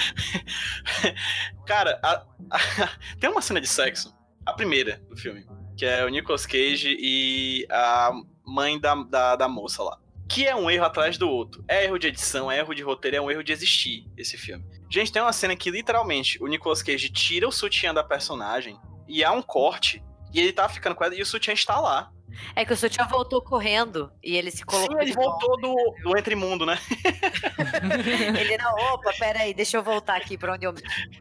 [1.66, 2.58] Cara, a- a-
[3.20, 7.66] tem uma cena de sexo, a primeira do filme, que é o Nicolas Cage e
[7.70, 8.10] a
[8.46, 9.98] mãe da, da, da moça lá.
[10.28, 11.64] Que é um erro atrás do outro.
[11.68, 14.64] É erro de edição, é erro de roteiro, é um erro de existir esse filme.
[14.90, 19.22] Gente, tem uma cena que literalmente o Nicolas Cage tira o sutiã da personagem e
[19.22, 22.10] há um corte e ele tá ficando com ela e o sutiã está lá.
[22.54, 24.96] É que o Sutiã voltou correndo e ele se colocou.
[24.96, 26.78] Sim, ele voltou do, do Entre Mundo, né?
[28.38, 30.74] Ele não, opa, peraí, deixa eu voltar aqui pra onde eu,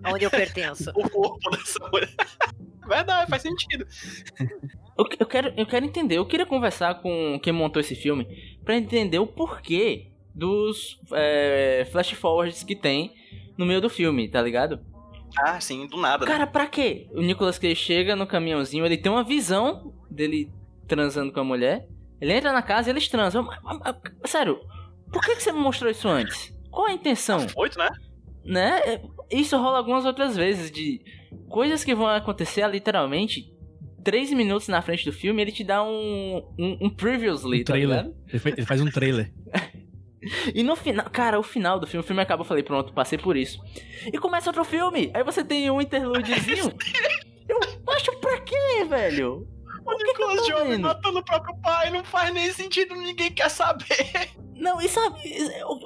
[0.06, 0.92] onde eu pertenço.
[0.96, 2.10] O corpo dessa mulher.
[2.88, 3.88] Verdade, faz sentido.
[4.98, 8.28] Eu, eu quero, eu quero entender, eu queria conversar com quem montou esse filme
[8.64, 13.14] pra entender o porquê dos é, flash forwards que tem
[13.58, 14.80] no meio do filme, tá ligado?
[15.38, 16.32] Ah, sim, do nada, né?
[16.32, 17.08] Cara, pra quê?
[17.12, 20.52] O Nicolas Cage chega no caminhãozinho, ele tem uma visão dele
[20.88, 21.88] transando com a mulher.
[22.22, 23.48] Ele entra na casa e eles transam.
[24.26, 24.60] Sério,
[25.12, 26.54] por que, que você me mostrou isso antes?
[26.70, 27.46] Qual a intenção?
[27.56, 27.90] Oito, né?
[28.46, 28.80] Né?
[28.86, 29.02] É,
[29.32, 31.02] Isso rola algumas outras vezes de
[31.50, 33.53] coisas que vão acontecer literalmente
[34.04, 35.42] três minutos na frente do filme.
[35.42, 37.98] Ele te dá um, um, um previously, Um tá trailer.
[38.04, 38.16] ligado?
[38.30, 39.32] Ele, fa- ele faz um trailer.
[40.56, 43.18] E no final, cara, o final do filme, o filme acaba, eu falei, pronto, passei
[43.18, 43.60] por isso.
[44.08, 45.12] E começa outro filme.
[45.14, 46.72] Aí você tem um interludezinho.
[47.50, 47.60] eu
[47.94, 49.46] acho pra quê, velho?
[49.86, 50.84] O Nicolas vendo?
[50.84, 54.30] matando o próprio pai não faz nem sentido, ninguém quer saber.
[54.56, 55.20] Não, e sabe,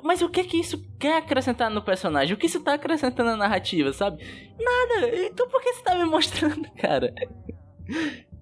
[0.03, 2.35] mas o que que isso quer acrescentar no personagem?
[2.35, 4.23] O que isso tá acrescentando na narrativa, sabe?
[4.59, 5.15] Nada.
[5.25, 7.11] Então por que você tá me mostrando, cara?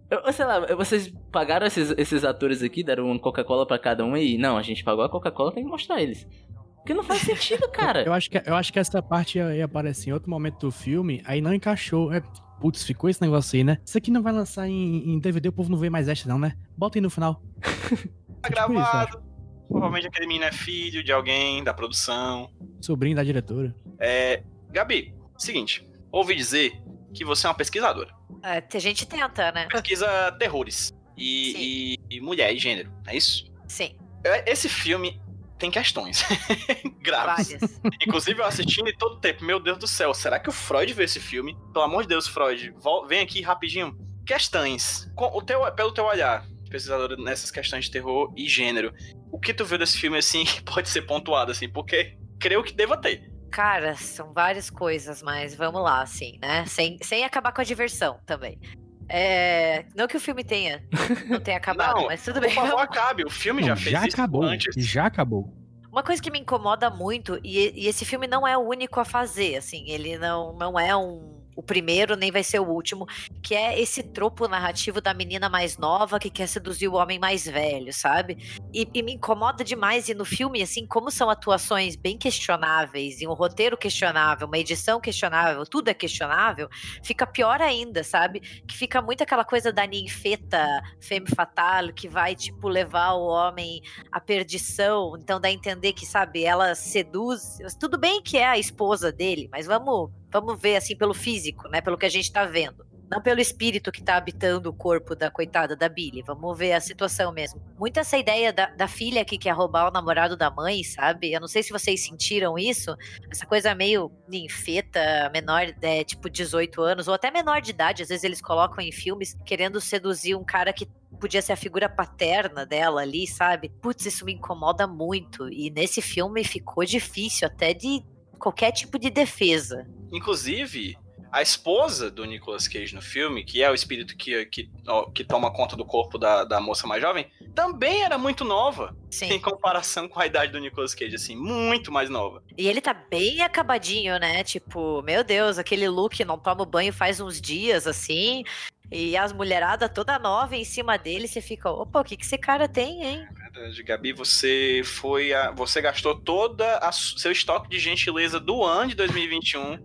[0.10, 4.16] Eu, sei lá, vocês pagaram esses, esses atores aqui, deram uma Coca-Cola pra cada um
[4.16, 6.28] e não, a gente pagou a Coca-Cola, tem que mostrar eles.
[6.76, 8.04] Porque não faz sentido, cara.
[8.04, 10.72] Eu acho que, eu acho que essa parte ia, ia aparecer em outro momento do
[10.72, 12.14] filme, aí não encaixou.
[12.14, 12.22] É,
[12.62, 13.80] putz, ficou esse negócio aí, né?
[13.84, 16.38] Isso aqui não vai lançar em, em DVD, o povo não vê mais extra, não,
[16.38, 16.56] né?
[16.78, 17.42] Bota aí no final.
[18.42, 19.24] Tá Tipo isso, gravado.
[19.68, 22.48] Provavelmente aquele menino é filho de alguém da produção.
[22.80, 23.76] Sobrinho da diretora.
[24.00, 24.44] É.
[24.70, 25.88] Gabi, seguinte.
[26.12, 26.80] Ouvi dizer
[27.12, 28.14] que você é uma pesquisadora.
[28.44, 29.68] É, a gente tenta, né?
[29.68, 30.94] Pesquisa terrores.
[31.18, 33.46] E, e- e mulher e gênero, não é isso?
[33.68, 35.22] Sim, É, Esse filme
[35.58, 36.24] tem questões
[37.02, 37.48] graves.
[37.52, 37.82] várias.
[38.06, 41.06] Inclusive, eu assistindo e todo tempo, meu Deus do céu, será que o Freud viu
[41.06, 41.56] esse filme?
[41.74, 42.74] Pelo amor de Deus, Freud,
[43.08, 43.98] vem aqui rapidinho.
[44.26, 45.10] Questões.
[45.16, 48.94] Com o teu, pelo teu olhar, pesquisadora nessas questões de terror e gênero,
[49.32, 51.70] o que tu viu desse filme assim que pode ser pontuado assim?
[51.70, 53.32] Porque creio que deva ter.
[53.56, 56.66] Cara, são várias coisas, mas vamos lá, assim, né?
[56.66, 58.60] Sem, sem acabar com a diversão também.
[59.08, 60.84] É, não que o filme tenha,
[61.30, 62.54] não tenha acabado, Não, mas tudo Por bem.
[62.54, 63.24] favor, acabe.
[63.24, 64.44] O filme Não, já fez já isso acabou.
[64.44, 64.76] antes.
[64.86, 65.54] Já acabou.
[65.90, 69.06] Uma coisa que me incomoda muito, e, e esse filme não é o único a
[69.06, 73.08] fazer, assim, ele não, não é um o primeiro, nem vai ser o último,
[73.42, 77.46] que é esse tropo narrativo da menina mais nova que quer seduzir o homem mais
[77.46, 78.38] velho, sabe?
[78.74, 83.28] E, e me incomoda demais, e no filme, assim, como são atuações bem questionáveis, e
[83.28, 86.68] um roteiro questionável, uma edição questionável, tudo é questionável,
[87.04, 88.40] fica pior ainda, sabe?
[88.68, 93.82] Que fica muito aquela coisa da ninfeta femme fatale, que vai, tipo, levar o homem
[94.12, 98.58] à perdição, então dá a entender que, sabe, ela seduz, tudo bem que é a
[98.58, 101.82] esposa dele, mas vamos vamos ver assim pelo físico, né?
[101.82, 102.86] Pelo que a gente tá vendo.
[103.10, 106.24] Não pelo espírito que tá habitando o corpo da coitada da Billy.
[106.24, 107.62] Vamos ver a situação mesmo.
[107.78, 111.32] Muito essa ideia da, da filha que quer roubar o namorado da mãe, sabe?
[111.32, 112.96] Eu não sei se vocês sentiram isso.
[113.30, 118.02] Essa coisa meio ninfeta, menor, é, tipo 18 anos, ou até menor de idade.
[118.02, 120.88] Às vezes eles colocam em filmes querendo seduzir um cara que
[121.20, 123.70] podia ser a figura paterna dela ali, sabe?
[123.82, 125.48] Putz, isso me incomoda muito.
[125.50, 128.04] E nesse filme ficou difícil até de
[128.36, 129.88] qualquer tipo de defesa.
[130.12, 130.98] Inclusive,
[131.36, 134.70] a esposa do Nicolas Cage no filme, que é o espírito que, que,
[135.14, 138.96] que toma conta do corpo da, da moça mais jovem, também era muito nova.
[139.10, 139.34] Sim.
[139.34, 142.42] Em comparação com a idade do Nicolas Cage, assim, muito mais nova.
[142.58, 144.46] E ele tá bem acabadinho, né?
[144.46, 148.46] Tipo, meu Deus, aquele look não toma banho faz uns dias, assim.
[148.90, 152.38] E as mulheradas toda nova em cima dele, você fica, opa, o que, que esse
[152.38, 153.28] cara tem, hein?
[153.56, 158.90] Verdade, Gabi, você foi a, você gastou toda a seu estoque de gentileza do ano
[158.90, 159.78] de 2021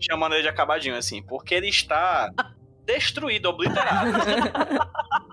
[0.00, 2.30] chamando ele de acabadinho assim, porque ele está
[2.86, 4.12] destruído, obliterado.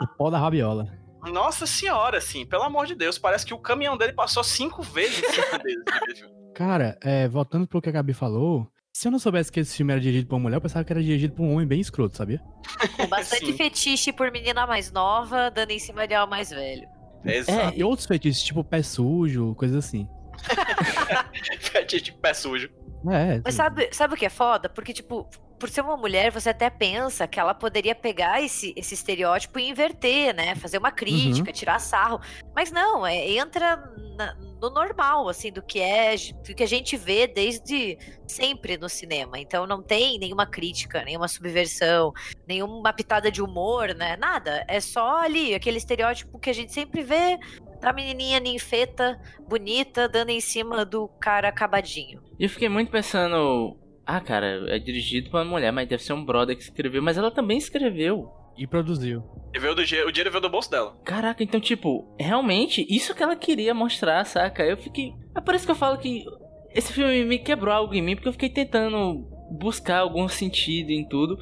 [0.02, 0.92] O pó da rabiola.
[1.32, 5.24] Nossa senhora, assim, pelo amor de Deus, parece que o caminhão dele passou cinco vezes
[5.24, 5.82] em cima dele.
[5.88, 6.34] naquele filme.
[6.54, 9.94] Cara, é, voltando pro que a Gabi falou, se eu não soubesse que esse filme
[9.94, 12.16] era dirigido por uma mulher, eu pensava que era dirigido por um homem bem escroto,
[12.16, 12.42] sabia?
[12.96, 13.58] Com bastante Sim.
[13.58, 16.95] fetiche por menina mais nova, dando em cima de algo mais velho.
[17.26, 17.76] Exato.
[17.76, 20.08] É, e outros feitiços, tipo pé sujo, coisas assim.
[21.60, 22.70] Fetiche de pé sujo.
[23.08, 24.68] É, Mas sabe, sabe o que é foda?
[24.68, 25.30] Porque, tipo,
[25.66, 29.68] por ser uma mulher, você até pensa que ela poderia pegar esse, esse estereótipo e
[29.68, 30.54] inverter, né?
[30.54, 32.22] Fazer uma crítica, tirar sarro.
[32.56, 33.78] Mas não, é, entra
[34.16, 36.16] na- no normal, assim, do que é,
[36.48, 37.98] do que a gente vê desde
[38.28, 39.40] sempre no cinema.
[39.40, 42.14] Então não tem nenhuma crítica, nenhuma subversão,
[42.48, 44.16] nenhuma pitada de humor, né?
[44.18, 44.64] Nada.
[44.68, 47.40] É só ali, aquele estereótipo que a gente sempre vê
[47.82, 52.22] da menininha ninfeta, bonita, dando em cima do cara acabadinho.
[52.38, 53.80] E eu fiquei muito pensando.
[54.06, 57.02] Ah, cara, é dirigido por uma mulher, mas deve ser um brother que escreveu.
[57.02, 58.30] Mas ela também escreveu.
[58.58, 59.24] E produziu.
[59.54, 60.96] E veio do, o dinheiro veio do bolso dela.
[61.04, 64.64] Caraca, então, tipo, realmente, isso que ela queria mostrar, saca?
[64.64, 65.14] Eu fiquei.
[65.36, 66.24] É por isso que eu falo que
[66.74, 71.08] esse filme me quebrou algo em mim, porque eu fiquei tentando buscar algum sentido em
[71.08, 71.38] tudo.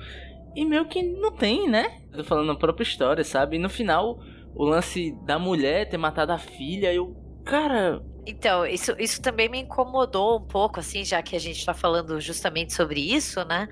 [0.56, 2.02] E meio que não tem, né?
[2.12, 3.58] Eu tô falando a própria história, sabe?
[3.58, 4.20] E no final,
[4.56, 7.16] o lance da mulher ter matado a filha, eu.
[7.44, 11.74] Cara, Então, isso, isso também me incomodou um pouco, assim, já que a gente tá
[11.74, 13.68] falando justamente sobre isso, né?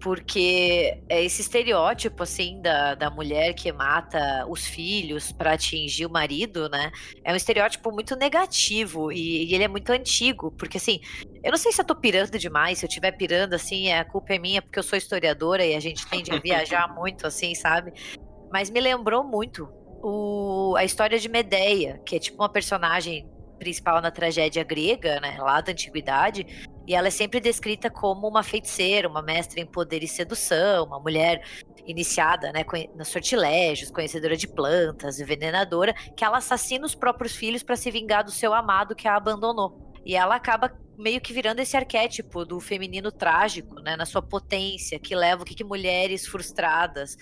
[0.00, 6.10] Porque é esse estereótipo, assim, da, da mulher que mata os filhos pra atingir o
[6.10, 6.90] marido, né?
[7.24, 10.98] É um estereótipo muito negativo e, e ele é muito antigo, porque, assim,
[11.44, 14.34] eu não sei se eu tô pirando demais, se eu estiver pirando, assim, a culpa
[14.34, 17.92] é minha porque eu sou historiadora e a gente tende a viajar muito, assim, sabe?
[18.50, 19.68] Mas me lembrou muito
[20.02, 23.30] o, a história de Medeia, que é tipo uma personagem
[23.62, 26.44] principal na tragédia grega, né, lá da antiguidade,
[26.84, 30.98] e ela é sempre descrita como uma feiticeira, uma mestra em poder e sedução, uma
[30.98, 31.44] mulher
[31.86, 32.64] iniciada, né,
[32.96, 38.24] nos sortilégios, conhecedora de plantas, envenenadora, que ela assassina os próprios filhos para se vingar
[38.24, 39.92] do seu amado que a abandonou.
[40.04, 44.98] E ela acaba meio que virando esse arquétipo do feminino trágico, né, na sua potência,
[44.98, 47.16] que leva o que, que mulheres frustradas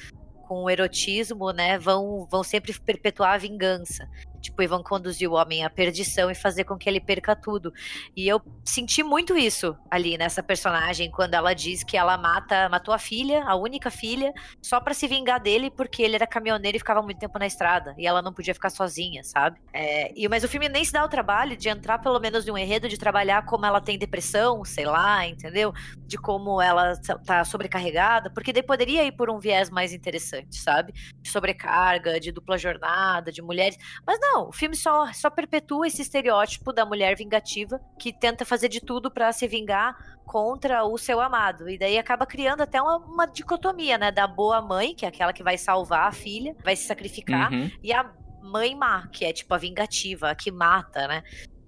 [0.49, 4.09] com o erotismo, né, vão, vão sempre perpetuar a vingança.
[4.41, 7.73] Tipo, e vão conduzir o homem à perdição e fazer com que ele perca tudo.
[8.17, 12.95] E eu senti muito isso ali nessa personagem, quando ela diz que ela mata, matou
[12.95, 16.79] a filha, a única filha, só pra se vingar dele, porque ele era caminhoneiro e
[16.81, 17.95] ficava muito tempo na estrada.
[17.99, 19.61] E ela não podia ficar sozinha, sabe?
[19.73, 22.51] É, e, mas o filme nem se dá o trabalho de entrar, pelo menos, em
[22.51, 25.73] um enredo, de trabalhar como ela tem depressão, sei lá, entendeu?
[26.07, 26.93] De como ela
[27.25, 30.93] tá sobrecarregada, porque daí poderia ir por um viés mais interessante, sabe?
[31.21, 33.77] De sobrecarga, de dupla jornada, de mulheres.
[34.07, 38.69] Mas não, o filme só, só perpetua esse estereótipo da mulher vingativa que tenta fazer
[38.69, 41.69] de tudo pra se vingar contra o seu amado.
[41.69, 44.11] E daí acaba criando até uma, uma dicotomia, né?
[44.13, 47.71] Da boa mãe, que é aquela que vai salvar a filha, vai se sacrificar, uhum.
[47.83, 48.11] e a
[48.43, 51.23] mãe má, que é tipo a vingativa, a que mata, né?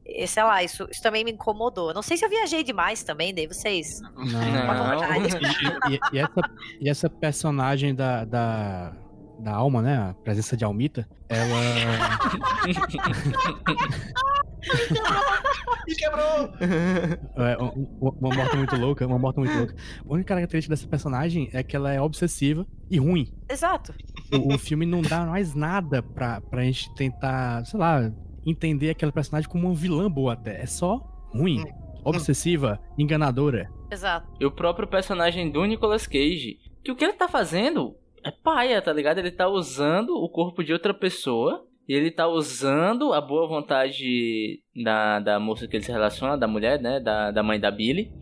[0.04, 1.94] E, sei lá, isso, isso também me incomodou.
[1.94, 4.00] Não sei se eu viajei demais também, daí vocês.
[4.00, 4.12] Não.
[4.24, 4.98] Não.
[5.90, 8.92] E, e- e essa, e essa personagem da, da,
[9.42, 9.96] da alma, né?
[9.96, 11.56] A presença de Almita, ela.
[15.86, 16.48] Me quebrou!
[17.36, 19.74] É, um- um- uma morte muito louca, uma morte muito louca.
[20.08, 23.32] A única característica dessa personagem é que ela é obsessiva e ruim.
[23.50, 23.92] Exato.
[24.32, 28.12] O, o filme não dá mais nada pra, pra gente tentar, sei lá,
[28.46, 30.62] entender aquela personagem como uma vilã boa até.
[30.62, 30.98] É só
[31.34, 31.64] ruim.
[32.04, 33.68] Obsessiva, enganadora.
[33.90, 34.28] Exato.
[34.40, 38.80] E o próprio personagem do Nicolas Cage, que o que ele tá fazendo é paia,
[38.80, 39.18] tá ligado?
[39.18, 41.66] Ele tá usando o corpo de outra pessoa.
[41.88, 46.46] E ele tá usando a boa vontade da, da moça que ele se relaciona, da
[46.46, 47.00] mulher, né?
[47.00, 48.12] Da, da mãe da Billy.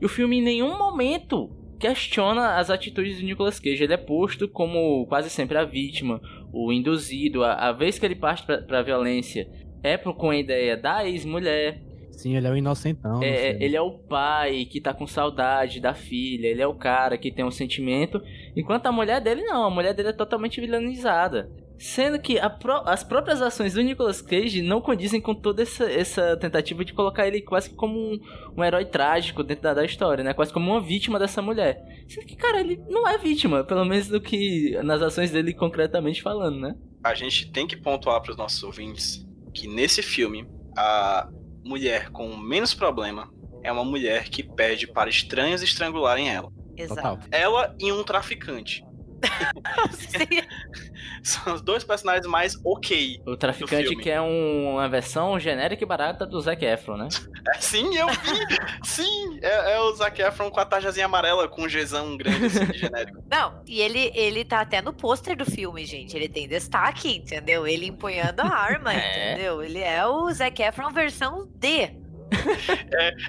[0.00, 3.82] E o filme em nenhum momento questiona as atitudes do Nicolas Cage.
[3.82, 6.20] Ele é posto como quase sempre a vítima,
[6.52, 7.42] o induzido.
[7.42, 9.50] A, a vez que ele parte pra, pra violência
[9.82, 11.82] é por, com a ideia da ex-mulher.
[12.22, 13.18] Sim, ele é o inocentão.
[13.18, 16.74] no É, ele é o pai que tá com saudade da filha, ele é o
[16.74, 18.20] cara que tem um sentimento,
[18.54, 21.50] enquanto a mulher dele não, a mulher dele é totalmente vilanizada.
[21.78, 25.90] Sendo que a pró- as próprias ações do Nicolas Cage não condizem com toda essa,
[25.90, 28.20] essa tentativa de colocar ele quase como um,
[28.54, 30.34] um herói trágico dentro da, da história, né?
[30.34, 31.82] Quase como uma vítima dessa mulher.
[32.06, 36.20] Sendo que, cara, ele não é vítima, pelo menos do que nas ações dele concretamente
[36.20, 36.74] falando, né?
[37.02, 41.30] A gente tem que pontuar para os nossos ouvintes que nesse filme a
[41.64, 43.30] mulher com menos problema
[43.62, 46.50] é uma mulher que pede para estranhos estrangularem ela.
[46.76, 47.28] Exato.
[47.30, 48.84] Ela e um traficante.
[51.22, 53.20] São os dois personagens mais ok.
[53.26, 57.08] O traficante que é um- uma versão genérica e barata do Zac Efron, né?
[57.54, 58.58] É, sim, eu vi!
[58.84, 59.38] sim!
[59.42, 63.22] É, é o Zac Efron com a tajazinha amarela com um Gzão grande assim, genérico.
[63.30, 66.16] Não, e ele, ele tá até no pôster do filme, gente.
[66.16, 67.66] Ele tem destaque, entendeu?
[67.66, 69.32] Ele empunhando a arma, É.
[69.34, 69.62] entendeu?
[69.62, 71.90] Ele é o Zac Efron versão D.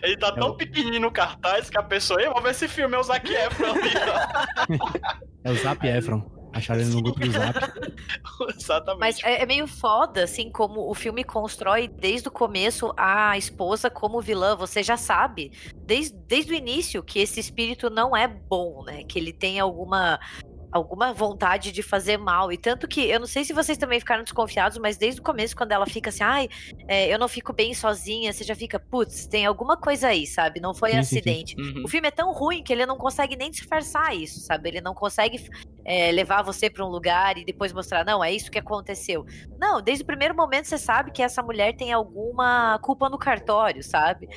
[0.04, 3.00] Ele tá tão pequenininho no cartaz que a pessoa, ei, vou ver esse filme, é
[3.00, 3.92] o Zac Efron ali,
[5.44, 6.42] É o Zap Efron.
[6.54, 7.58] Acharam ele no grupo do Zap.
[8.56, 9.00] Exatamente.
[9.00, 13.90] Mas é, é meio foda, assim, como o filme constrói desde o começo a esposa
[13.90, 14.56] como vilã.
[14.56, 15.52] Você já sabe,
[15.86, 19.04] desde, desde o início, que esse espírito não é bom, né?
[19.06, 20.20] Que ele tem alguma.
[20.72, 22.52] Alguma vontade de fazer mal.
[22.52, 25.56] E tanto que, eu não sei se vocês também ficaram desconfiados, mas desde o começo,
[25.56, 26.50] quando ela fica assim, ai,
[26.88, 30.60] é, eu não fico bem sozinha, você já fica, putz, tem alguma coisa aí, sabe?
[30.60, 31.18] Não foi Sim, sim, sim.
[31.18, 31.56] acidente.
[31.60, 31.84] Uhum.
[31.86, 34.70] O filme é tão ruim que ele não consegue nem disfarçar isso, sabe?
[34.70, 35.44] Ele não consegue
[35.84, 39.26] é, levar você pra um lugar e depois mostrar, não, é isso que aconteceu.
[39.60, 43.84] Não, desde o primeiro momento você sabe que essa mulher tem alguma culpa no cartório,
[43.84, 44.30] sabe?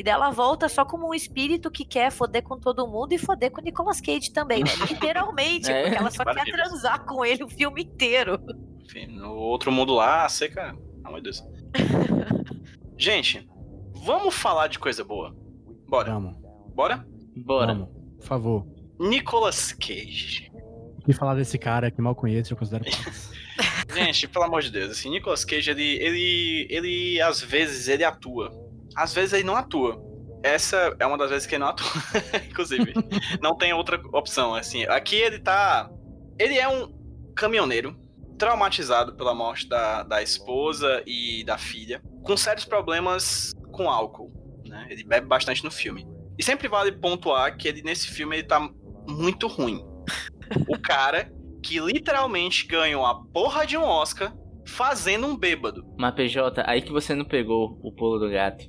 [0.00, 3.50] E dela volta só como um espírito que quer foder com todo mundo e foder
[3.50, 4.70] com o Nicolas Cage também, né?
[4.88, 8.40] Literalmente, É, porque ela só quer transar com ele o filme inteiro.
[8.80, 10.74] Enfim, no outro mundo lá, a seca.
[11.04, 11.44] Ah, meu Deus.
[12.96, 13.46] Gente,
[13.92, 15.36] vamos falar de coisa boa.
[15.86, 16.14] Bora.
[16.14, 16.34] Vamos.
[16.74, 17.06] Bora?
[17.36, 17.74] Bora.
[17.74, 17.88] Vamos.
[18.20, 18.66] Por favor.
[18.98, 20.50] Nicolas Cage.
[20.98, 22.84] O que falar desse cara que mal conheço, eu considero.
[23.94, 28.69] Gente, pelo amor de Deus, assim, Nicolas Cage, ele, ele, ele, às vezes, ele atua.
[28.96, 30.00] Às vezes ele não atua.
[30.42, 31.86] Essa é uma das vezes que ele não atua,
[32.48, 32.94] inclusive.
[33.40, 34.84] Não tem outra opção, assim.
[34.84, 35.90] Aqui ele tá...
[36.38, 36.92] Ele é um
[37.36, 37.96] caminhoneiro
[38.38, 44.32] traumatizado pela morte da, da esposa e da filha, com sérios problemas com álcool,
[44.66, 44.86] né?
[44.88, 46.08] Ele bebe bastante no filme.
[46.38, 48.66] E sempre vale pontuar que ele, nesse filme, ele tá
[49.06, 49.84] muito ruim.
[50.66, 51.30] O cara
[51.62, 54.34] que literalmente ganhou a porra de um Oscar
[54.66, 55.84] fazendo um bêbado.
[55.98, 58.64] Mas PJ, aí que você não pegou o pulo do gato.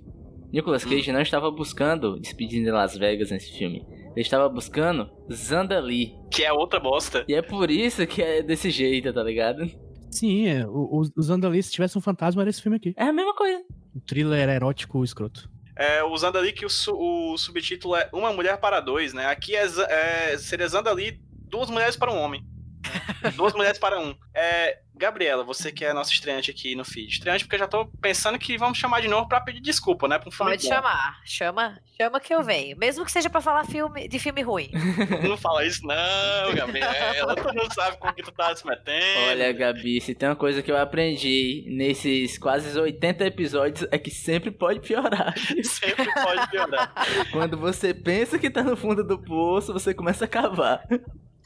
[0.51, 3.85] Nicolas Cage não estava buscando Despedindo de Las Vegas nesse filme.
[3.89, 6.13] Ele estava buscando Zandali.
[6.29, 7.23] Que é outra bosta.
[7.27, 9.69] E é por isso que é desse jeito, tá ligado?
[10.09, 12.93] Sim, é, o- os, os Andali, se tivesse um fantasma, era esse filme aqui.
[12.97, 13.61] É a mesma coisa.
[13.95, 15.49] Um thriller erótico escroto.
[15.77, 19.25] É, usando ali que o, su- o subtítulo é Uma Mulher para Dois, né?
[19.27, 21.17] Aqui é, é seria Zandali,
[21.49, 22.43] Duas Mulheres para um Homem.
[23.35, 24.15] Duas Mulheres para Um.
[24.33, 27.11] É, Gabriela, você que é a nossa estreante aqui no feed.
[27.13, 30.19] Estreante porque eu já tô pensando que vamos chamar de novo pra pedir desculpa, né?
[30.19, 30.69] Pra um filme Pode bom.
[30.69, 32.77] chamar, chama, chama que eu venho.
[32.77, 34.69] Mesmo que seja pra falar filme, de filme ruim.
[35.27, 37.35] Não fala isso não, Gabriela.
[37.35, 39.19] tu não sabe com que tu tá se metendo.
[39.29, 44.11] Olha, Gabi, se tem uma coisa que eu aprendi nesses quase 80 episódios é que
[44.11, 45.33] sempre pode piorar.
[45.63, 46.93] Sempre pode piorar.
[47.31, 50.83] Quando você pensa que tá no fundo do poço, você começa a cavar.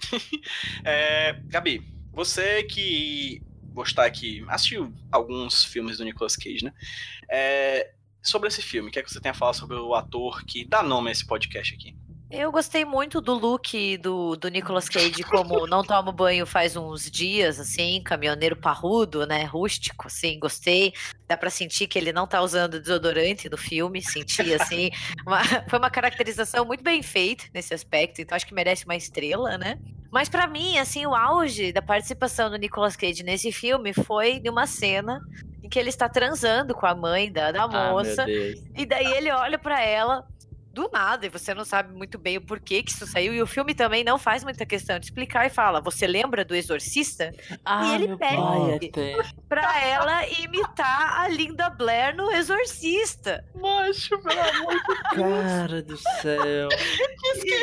[0.84, 3.42] É, Gabi, você que
[3.74, 6.74] gostar que assistiu alguns filmes do Nicolas Cage, né?
[7.30, 10.44] É, sobre esse filme, o que é que você tem a falar sobre o ator
[10.46, 11.96] que dá nome a esse podcast aqui?
[12.32, 17.10] Eu gostei muito do look do, do Nicolas Cage, como não tomo banho faz uns
[17.10, 20.92] dias, assim, caminhoneiro parrudo, né, rústico, assim, gostei.
[21.28, 24.90] Dá pra sentir que ele não tá usando desodorante no filme, senti, assim,
[25.26, 29.56] uma- foi uma caracterização muito bem feita nesse aspecto, então acho que merece uma estrela,
[29.58, 29.78] né.
[30.16, 34.50] Mas pra mim, assim, o auge da participação do Nicolas Cage nesse filme foi de
[34.50, 35.20] uma cena
[35.62, 38.24] em que ele está transando com a mãe da, da Ah, moça.
[38.24, 38.64] Deus.
[38.78, 40.26] E daí ele olha pra ela
[40.76, 43.34] do nada, e você não sabe muito bem o porquê que isso saiu.
[43.34, 46.54] E o filme também não faz muita questão de explicar e fala: Você lembra do
[46.54, 47.32] Exorcista?
[47.64, 48.36] Ah, ele meu pede.
[48.92, 49.16] pai.
[49.48, 53.44] Pra ela imitar a Linda Blair no Exorcista.
[53.56, 56.68] Macho, pelo amor de Cara do céu.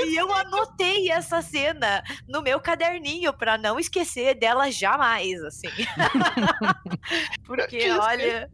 [0.04, 5.68] E eu anotei essa cena no meu caderninho pra não esquecer dela jamais, assim.
[7.46, 8.50] Porque, olha.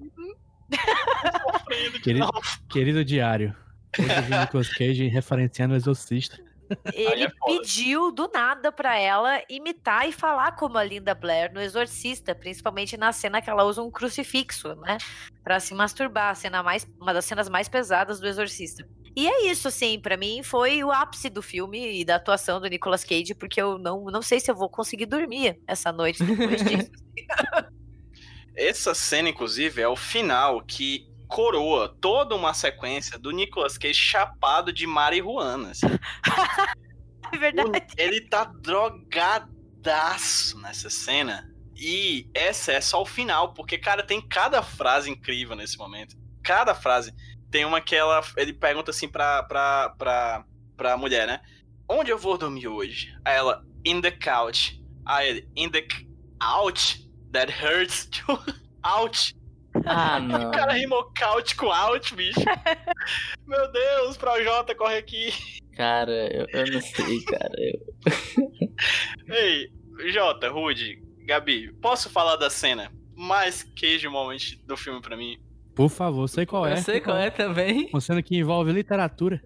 [2.02, 2.28] Querido,
[2.68, 3.54] querido diário.
[3.98, 6.38] Hoje eu vi Nicolas Cage referenciando o Exorcista.
[6.92, 11.60] Ele é pediu do nada pra ela imitar e falar como a Linda Blair no
[11.60, 14.98] Exorcista, principalmente na cena que ela usa um crucifixo, né?
[15.42, 18.86] Pra se masturbar, a cena mais, uma das cenas mais pesadas do Exorcista.
[19.16, 22.68] E é isso, assim, pra mim foi o ápice do filme e da atuação do
[22.68, 26.62] Nicolas Cage, porque eu não, não sei se eu vou conseguir dormir essa noite depois
[26.62, 26.90] disso.
[28.54, 34.72] Essa cena, inclusive, é o final que coroa toda uma sequência do Nicolas Cage chapado
[34.72, 35.70] de marihuana.
[35.70, 35.86] assim.
[37.30, 37.70] É verdade.
[37.98, 41.46] Ele tá drogadaço nessa cena.
[41.76, 46.16] E essa é só o final, porque, cara, tem cada frase incrível nesse momento.
[46.42, 47.12] Cada frase.
[47.50, 50.44] Tem uma que ela, ele pergunta assim pra, pra, pra,
[50.76, 51.40] pra mulher, né?
[51.88, 53.14] Onde eu vou dormir hoje?
[53.24, 54.82] Aí ela, in the couch.
[55.04, 56.08] Aí ele, in the c-
[56.42, 57.06] ouch?
[57.32, 58.06] That hurts.
[58.10, 58.38] Tipo,
[59.86, 60.50] Ah, O não.
[60.50, 62.40] cara rimou couch com out, bicho.
[63.46, 65.32] Meu Deus, Projota, corre aqui.
[65.76, 67.54] Cara, eu, eu não sei, cara.
[67.56, 68.64] Eu...
[69.34, 69.70] Ei,
[70.10, 75.38] Jota, Rude, Gabi, posso falar da cena mais queijo moment do filme pra mim?
[75.74, 76.72] Por favor, sei qual é.
[76.72, 77.88] eu sei qual é também.
[77.92, 79.40] Uma cena que envolve literatura.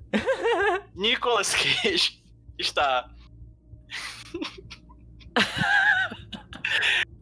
[0.94, 2.22] Nicolas Cage
[2.58, 3.08] está.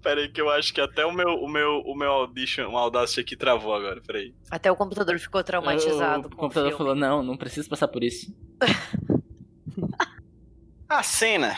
[0.03, 2.76] Pera aí que eu acho que até o meu, o meu, o meu audition, o
[2.76, 4.34] Audacity aqui travou agora, peraí.
[4.51, 6.26] Até o computador ficou traumatizado.
[6.26, 6.78] O com computador filme.
[6.78, 8.34] falou: não, não preciso passar por isso.
[10.88, 11.57] A cena,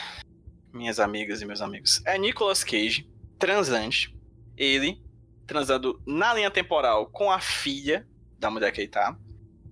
[0.72, 4.14] minhas amigas e meus amigos, é Nicolas Cage, transante,
[4.57, 5.01] ele
[5.47, 8.07] transando na linha temporal com a filha
[8.38, 9.16] da mulher que ele tá,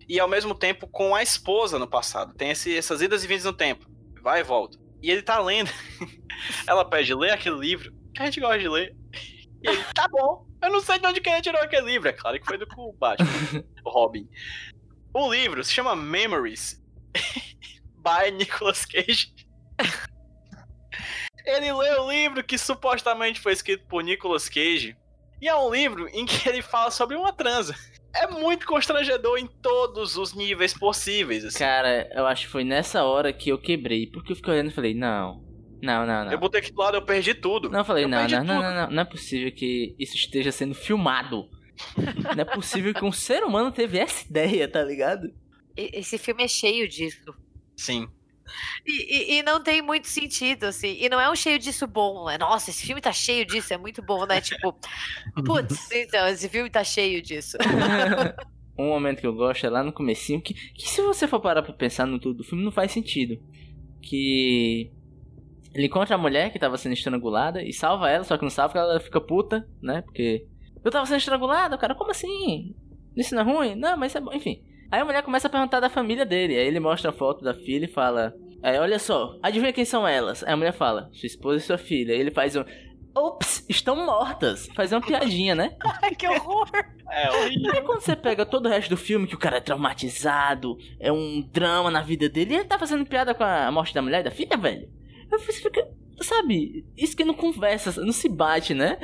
[0.09, 2.35] e ao mesmo tempo com a esposa no passado.
[2.35, 3.87] Tem esse- essas idas e vindas no tempo,
[4.23, 4.79] vai e volta.
[5.03, 5.71] E ele tá lendo.
[6.67, 8.95] Ela pede, lê aquele livro a gente gosta de ler.
[9.63, 12.09] E ele, tá bom, eu não sei de onde que ele tirou aquele livro.
[12.09, 12.67] É claro que foi do
[12.99, 13.29] Batman,
[13.85, 14.29] o Robin.
[15.13, 16.81] O livro se chama Memories,
[17.97, 19.35] by Nicolas Cage.
[21.45, 24.97] Ele lê o livro que supostamente foi escrito por Nicolas Cage.
[25.41, 27.75] E é um livro em que ele fala sobre uma transa.
[28.15, 31.45] É muito constrangedor em todos os níveis possíveis.
[31.45, 31.59] assim.
[31.59, 34.07] Cara, eu acho que foi nessa hora que eu quebrei.
[34.07, 35.43] Porque eu fiquei olhando e falei: não,
[35.83, 36.33] não, não, não.
[36.33, 37.69] Eu botei aqui do lado, eu perdi tudo.
[37.71, 40.53] Não, eu falei, Eu não, não, não, não, não, não é possível que isso esteja
[40.53, 41.49] sendo filmado.
[42.37, 45.33] não é possível que um ser humano teve essa ideia, tá ligado?
[45.77, 47.35] Esse filme é cheio disso.
[47.77, 48.09] Sim.
[48.85, 50.97] E, e- e não tem muito sentido, assim.
[51.01, 52.37] E não é um cheio disso bom, né?
[52.37, 54.41] Nossa, esse filme tá cheio disso, é muito bom, né?
[54.41, 54.77] Tipo,
[55.47, 57.57] putz, então, esse filme tá cheio disso.
[58.77, 61.63] um momento que eu gosto é lá no comecinho, que, que se você for parar
[61.63, 63.41] pra pensar no tudo do filme, não faz sentido.
[64.03, 64.91] Que
[65.75, 68.73] ele encontra a mulher que tava sendo estrangulada e salva ela, só que não salva
[68.73, 70.03] porque ela fica puta, né?
[70.03, 70.47] Porque
[70.85, 72.75] eu tava sendo estrangulada, cara, como assim?
[73.17, 73.75] Isso não é ruim?
[73.75, 74.63] Não, mas isso é bom, enfim.
[74.91, 77.55] Aí a mulher começa a perguntar da família dele, aí ele mostra a foto da
[77.55, 80.43] filha e fala: Aí, olha só, adivinha quem são elas?
[80.43, 82.13] Aí a mulher fala: Sua esposa e sua filha.
[82.13, 82.65] Aí ele faz um.
[83.15, 84.69] Ops, estão mortas.
[84.75, 85.77] Faz uma piadinha, né?
[86.03, 86.69] Ai, que horror!
[87.11, 87.73] É horrível.
[87.73, 91.11] Aí quando você pega todo o resto do filme, que o cara é traumatizado, é
[91.11, 94.21] um drama na vida dele, e ele tá fazendo piada com a morte da mulher
[94.21, 94.89] e da filha, velho.
[95.31, 95.89] Você fica,
[96.21, 98.99] sabe, isso que não conversa, não se bate, né?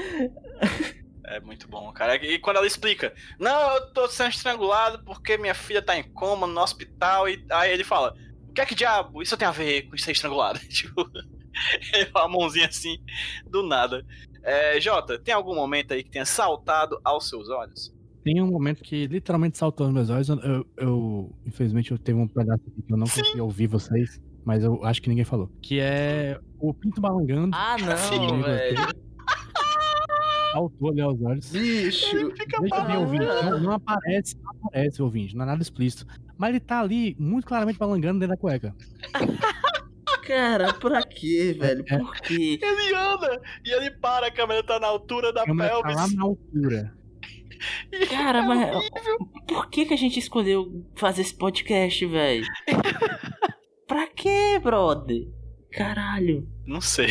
[1.24, 2.16] É muito bom, cara.
[2.24, 6.46] E quando ela explica, não, eu tô sendo estrangulado porque minha filha tá em coma
[6.46, 7.28] no hospital.
[7.28, 8.14] E aí ele fala,
[8.48, 10.58] o que é que diabo isso tem a ver com ser estrangulado?
[10.68, 11.08] tipo,
[12.14, 12.96] a mãozinha assim,
[13.48, 14.04] do nada.
[14.42, 17.92] É, Jota, tem algum momento aí que tenha saltado aos seus olhos?
[18.22, 20.28] Tem um momento que literalmente saltou nos meus olhos.
[20.44, 24.62] Eu, eu- infelizmente, eu teve um pedaço aqui que eu não consegui ouvir vocês, mas
[24.62, 25.50] eu acho que ninguém falou.
[25.60, 27.50] Que é o Pinto balangando.
[27.52, 28.76] Ah, não, velho.
[30.52, 31.50] Saltou ali aos olhos.
[31.50, 32.32] Bicho.
[32.62, 33.24] Veja bem, ouvinte.
[33.24, 35.36] Não, não aparece, não aparece, ouvinte.
[35.36, 36.06] Não é nada explícito.
[36.38, 38.74] Mas ele tá ali, muito claramente balangando dentro da cueca.
[40.24, 41.84] Cara, pra quê, velho?
[41.88, 41.98] É.
[41.98, 42.58] Por quê?
[42.62, 45.82] Ele anda e ele para, a câmera tá na altura da A câmera tá lá
[45.94, 46.14] pelvis.
[46.14, 46.94] na altura.
[48.08, 48.88] Cara, mas
[49.48, 52.44] por que que a gente escolheu fazer esse podcast, velho?
[53.86, 55.28] Pra quê, brother?
[55.72, 56.48] Caralho.
[56.66, 57.08] Não sei.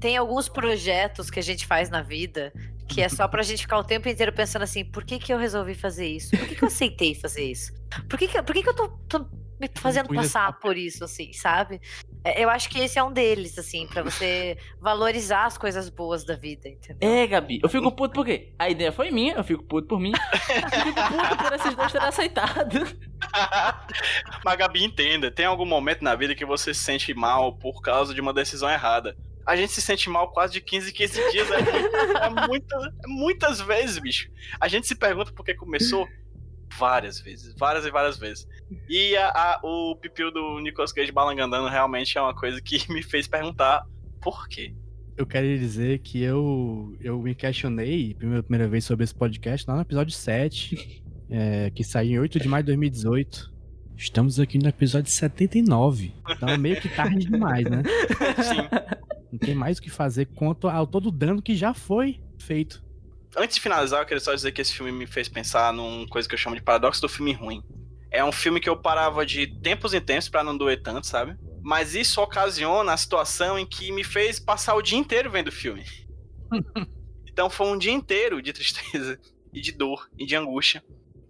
[0.00, 2.52] Tem alguns projetos que a gente faz na vida
[2.88, 5.38] Que é só pra gente ficar o tempo inteiro pensando assim, por que que eu
[5.38, 6.30] resolvi fazer isso?
[6.30, 7.72] Por que que eu aceitei fazer isso?
[8.08, 9.18] Por que que, por que, que eu tô, tô
[9.60, 11.80] me fazendo passar por isso, assim, sabe?
[12.24, 16.24] É, Eu acho que esse é um deles, assim, pra você valorizar as coisas boas
[16.24, 17.08] da vida, entendeu?
[17.08, 18.52] É, Gabi, eu fico puto por quê?
[18.58, 20.12] A ideia foi minha, eu fico puto por mim.
[20.12, 22.78] Eu fico puto por esses dois terem aceitado.
[24.44, 28.14] Mas, Gabi, entenda, tem algum momento na vida que você se sente mal por causa
[28.14, 29.16] de uma decisão errada.
[29.46, 31.48] A gente se sente mal quase de 15 em 15 dias.
[31.50, 34.30] É, muito- é é muitas vezes, bicho.
[34.58, 36.08] A gente se pergunta por que começou
[36.78, 37.54] várias vezes.
[37.58, 38.46] Várias e várias vezes.
[38.88, 43.02] E a- a- o pipil do Nicolas Cage balangandando realmente é uma coisa que me
[43.02, 43.86] fez perguntar
[44.20, 44.74] por quê.
[45.16, 49.76] Eu quero dizer que eu, eu me questionei pela primeira vez sobre esse podcast lá
[49.76, 53.52] no episódio 7, é, que saiu em 8 de maio de 2018.
[53.96, 56.12] Estamos aqui no episódio 79.
[56.30, 57.82] Então meio que tarde demais, né?
[58.42, 58.56] Sim.
[59.30, 62.83] Não tem mais o que fazer quanto ao todo o dano que já foi feito.
[63.36, 66.28] Antes de finalizar, eu queria só dizer que esse filme me fez pensar numa coisa
[66.28, 67.62] que eu chamo de paradoxo do filme ruim.
[68.10, 71.36] É um filme que eu parava de tempos em tempos pra não doer tanto, sabe?
[71.62, 75.52] Mas isso ocasiona a situação em que me fez passar o dia inteiro vendo o
[75.52, 75.84] filme.
[77.26, 79.18] então foi um dia inteiro de tristeza
[79.52, 80.84] e de dor e de angústia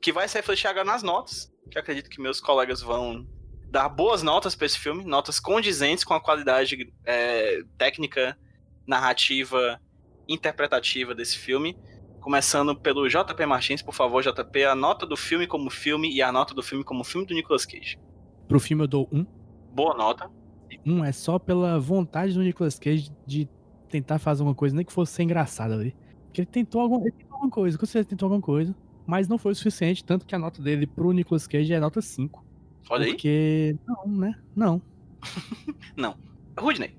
[0.05, 3.27] que vai se refletir agora nas notas, que eu acredito que meus colegas vão
[3.71, 8.39] dar boas notas pra esse filme, notas condizentes com a qualidade é, técnica,
[8.87, 9.81] narrativa,
[10.29, 11.75] interpretativa desse filme.
[12.25, 16.33] Começando pelo JP Martins, por favor, JP, a nota do filme como filme e a
[16.33, 17.99] nota do filme como filme do Nicolas Cage.
[18.49, 19.27] Pro filme eu dou um.
[19.75, 20.31] Boa nota.
[20.87, 23.47] Um é só pela vontade do Nicolas Cage de
[23.91, 25.95] tentar fazer alguma coisa, nem que fosse ser engraçado ali.
[26.25, 28.75] Porque ele tentou, algum, ele tentou alguma coisa, com certeza tentou alguma coisa,
[29.07, 32.01] mas não foi o suficiente, tanto que a nota dele pro Nicolas Cage é nota
[32.01, 32.43] 5.
[32.89, 33.11] Olha aí.
[33.11, 33.77] Porque.
[33.87, 34.35] Não, né?
[34.57, 34.81] Não.
[36.59, 36.97] Rudney,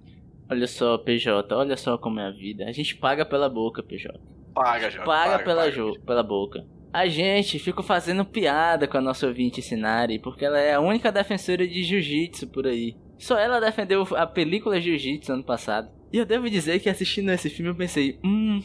[0.47, 2.65] Olha só, PJ, olha só como é a vida.
[2.65, 4.34] A gente paga pela boca, PJ.
[4.55, 5.05] Paga, Jorge.
[5.05, 5.75] Paga, pela, paga.
[5.75, 6.65] jo- pela boca.
[6.91, 11.11] A gente fica fazendo piada com a nossa ouvinte Sinari, porque ela é a única
[11.11, 12.95] defensora de jiu-jitsu por aí.
[13.19, 15.89] Só ela defendeu a película Jiu-Jitsu ano passado.
[16.11, 18.61] E eu devo dizer que assistindo esse filme eu pensei, hum,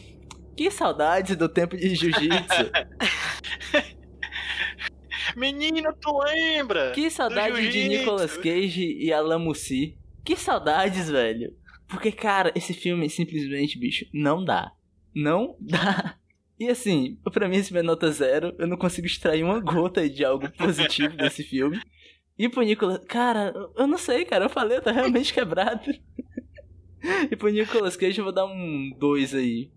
[0.57, 2.71] que saudades do tempo de jiu-jitsu.
[5.35, 6.91] Menina, tu lembra?
[6.91, 7.87] que saudade de.
[7.87, 9.97] Nicolas Cage e Alan Mussi.
[10.23, 11.53] Que saudades, velho.
[11.87, 14.71] Porque, cara, esse filme simplesmente, bicho, não dá.
[15.13, 16.15] Não dá.
[16.59, 20.23] E assim, pra mim esse meu nota zero, eu não consigo extrair uma gota de
[20.23, 21.81] algo positivo desse filme.
[22.37, 25.91] E pro Nicolas, cara, eu não sei, cara, eu falei, eu tô realmente quebrado.
[27.31, 29.71] E pro Nicolas Cage eu vou dar um 2 aí,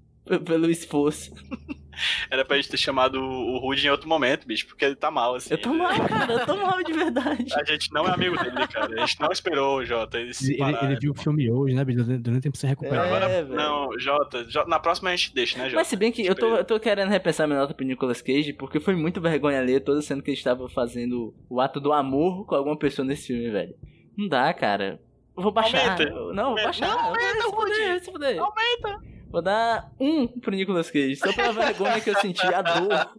[0.45, 1.33] pelo esforço.
[2.31, 5.35] Era pra gente ter chamado o Rude em outro momento, bicho, porque ele tá mal,
[5.35, 5.53] assim.
[5.55, 7.47] Eu tô mal, cara, eu tô mal de verdade.
[7.55, 8.95] A gente não é amigo dele, cara.
[9.03, 10.19] A gente não esperou o Jota.
[10.19, 10.91] Ele, se Ele, ele- parar.
[10.91, 12.05] ele viu o filme hoje, né, bicho?
[12.05, 13.05] Durante tempo sem recuperar.
[13.05, 13.49] É, Agora, velho.
[13.55, 15.77] não, Jota, Jota, na próxima a gente deixa, né, Jota?
[15.77, 18.53] Mas se bem que eu tô, eu tô querendo repensar minha nota pro Nicolas Cage,
[18.53, 22.47] porque foi muito vergonha ler toda sendo que ele estava fazendo o ato do amor
[22.47, 23.75] com alguma pessoa nesse filme, velho.
[24.17, 25.01] Não dá, cara.
[25.37, 25.81] Eu vou baixar.
[25.93, 26.03] Aumenta.
[26.05, 26.87] Eu- Não, vou baixar.
[26.87, 28.05] Não, Eu aumenta, se fuder, Rudy.
[28.05, 28.39] se fuder.
[28.41, 29.14] Aumenta!
[29.35, 33.11] Vou dar um pro Nicolas Cage, só pela vergonha que eu senti, a dor.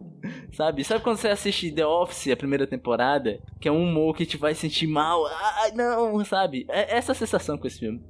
[0.50, 0.82] Sabe?
[0.82, 3.38] Sabe quando você assiste The Office, a primeira temporada?
[3.60, 5.26] Que é um humor que te vai sentir mal.
[5.26, 6.64] Ai, não, sabe?
[6.70, 8.02] É essa a sensação com esse filme.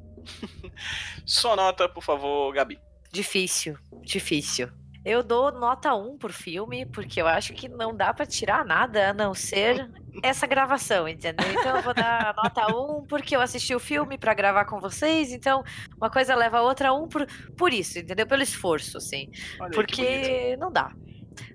[1.26, 2.78] Sua nota, por favor, Gabi.
[3.10, 4.68] Difícil, difícil.
[5.06, 9.10] Eu dou nota 1 por filme, porque eu acho que não dá pra tirar nada
[9.10, 9.88] a não ser
[10.20, 11.46] essa gravação, entendeu?
[11.52, 15.32] Então eu vou dar nota 1 porque eu assisti o filme pra gravar com vocês,
[15.32, 15.62] então
[15.96, 17.24] uma coisa leva a outra 1 por,
[17.56, 18.26] por isso, entendeu?
[18.26, 19.30] Pelo esforço, assim.
[19.60, 19.70] Olha.
[19.70, 20.90] Porque não dá.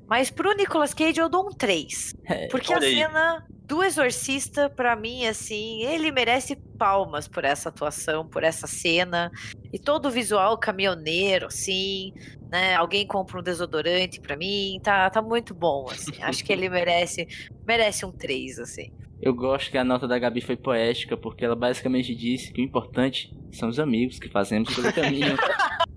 [0.07, 2.15] Mas pro Nicolas Cage eu dou um 3.
[2.25, 2.95] É, Porque olha a aí.
[2.95, 9.31] cena do Exorcista, pra mim, assim, ele merece palmas por essa atuação, por essa cena.
[9.71, 12.13] E todo o visual caminhoneiro, assim,
[12.51, 12.75] né?
[12.75, 16.21] Alguém compra um desodorante pra mim, tá, tá muito bom, assim.
[16.21, 17.27] Acho que ele merece,
[17.65, 18.91] merece um 3, assim.
[19.21, 22.63] Eu gosto que a nota da Gabi foi poética, porque ela basicamente disse que o
[22.63, 25.35] importante são os amigos que fazemos pelo caminho.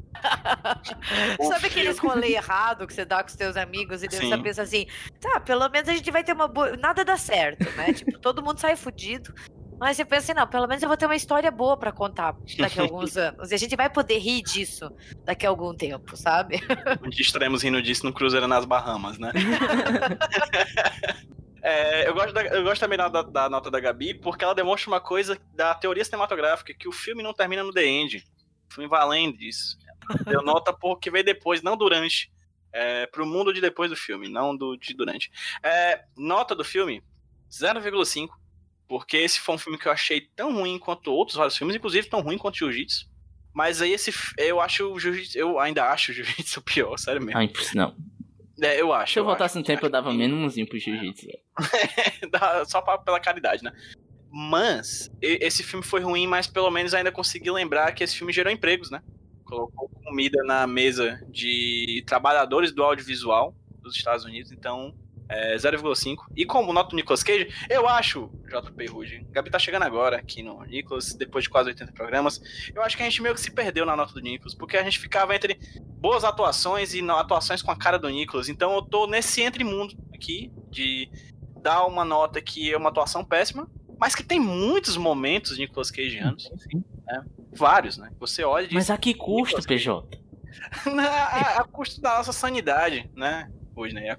[1.49, 4.43] Sabe aqueles rolê errado que você dá com os teus amigos e Sim.
[4.43, 4.87] pensa assim,
[5.21, 6.77] tá, pelo menos a gente vai ter uma boa.
[6.77, 7.93] Nada dá certo, né?
[7.93, 9.35] tipo, todo mundo sai fudido.
[9.79, 12.35] Mas você pensa assim, não, pelo menos eu vou ter uma história boa pra contar
[12.59, 13.51] daqui a alguns anos.
[13.51, 14.89] E a gente vai poder rir disso
[15.25, 16.61] daqui a algum tempo, sabe?
[17.05, 19.33] Um dia estaremos rindo disso no Cruzeiro nas Bahamas, né?
[21.67, 24.55] É, eu, gosto da- eu gosto também da, da- da nota da Gabi, porque ela
[24.55, 28.23] demonstra uma coisa da teoria cinematográfica, que o filme não termina no The End.
[28.71, 29.79] O filme vai além disso.
[30.27, 32.31] Deu nota por que veio depois, não durante.
[32.73, 35.31] É, pro mundo de depois do filme, não do de durante.
[35.63, 37.03] É, nota do filme,
[37.51, 38.29] 0,5.
[38.87, 42.09] Porque esse foi um filme que eu achei tão ruim quanto outros vários filmes, inclusive
[42.09, 43.09] tão ruim quanto Jiu-Jitsu.
[43.53, 44.13] Mas aí esse.
[44.37, 45.39] Eu acho o Jiu-Jitsu.
[45.39, 47.41] Eu ainda acho o Jiu-Jitsu pior, sério mesmo.
[47.41, 47.97] Ah, não.
[48.61, 49.13] É, eu acho.
[49.15, 51.27] Se eu eu voltasse acho, no tempo, eu dava menos umzinho pro jiu-jitsu.
[52.67, 53.73] Só pra- pela caridade, né?
[54.31, 58.53] Mas, esse filme foi ruim, mas pelo menos ainda consegui lembrar que esse filme gerou
[58.53, 59.01] empregos, né?
[59.45, 64.95] Colocou comida na mesa de trabalhadores do audiovisual dos Estados Unidos, então
[65.29, 66.17] é 0,5.
[66.37, 70.43] E como nota do Nicolas Cage, eu acho, JP Rude, Gabi tá chegando agora aqui
[70.43, 72.41] no Nicolas, depois de quase 80 programas,
[72.75, 74.83] eu acho que a gente meio que se perdeu na nota do Nicolas, porque a
[74.83, 75.59] gente ficava entre
[75.99, 79.97] boas atuações e atuações com a cara do Nicolas, então eu tô nesse entre mundo
[80.15, 81.09] aqui de
[81.63, 86.51] dar uma nota que é uma atuação péssima, mas que tem muitos momentos Nicolas Cageanos,
[86.59, 86.85] Sim.
[87.57, 88.11] Vários, né?
[88.21, 90.21] Você olha e diz, Mas a que custo, PJ?
[90.95, 93.51] "Na- a, a custo da nossa sanidade, né?
[93.77, 94.07] Hoje, né?
[94.07, 94.17] É,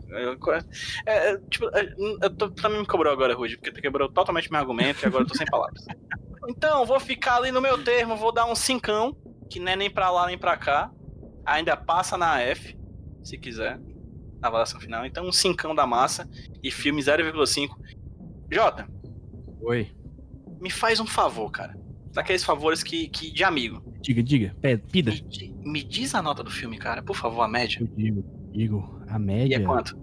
[1.06, 4.52] é, é, tipo, é, eu tô, também me cobrou agora, Rude, porque tu quebrou totalmente
[4.52, 5.84] meu argumento e agora eu tô sem palavras.
[6.48, 9.18] Então, vou ficar ali no meu termo, vou dar um cincão,
[9.50, 10.92] que não é nem pra lá nem pra cá.
[11.44, 12.78] Ainda passa na F,
[13.24, 13.80] se quiser,
[14.40, 15.08] na avaliação final.
[15.08, 16.30] Então, um cincão da massa
[16.62, 17.70] e filme 0,5.
[18.52, 18.88] Jota,
[19.60, 19.92] Oi.
[20.62, 21.76] me faz um favor, cara.
[22.16, 23.84] Daqueles favores que, que de amigo.
[24.02, 24.56] Diga, diga.
[24.92, 25.12] Pida.
[25.12, 27.80] Me, me diz a nota do filme, cara, por favor, a média.
[27.82, 29.00] Eu digo, digo.
[29.10, 29.56] A E média.
[29.58, 29.96] é quanto?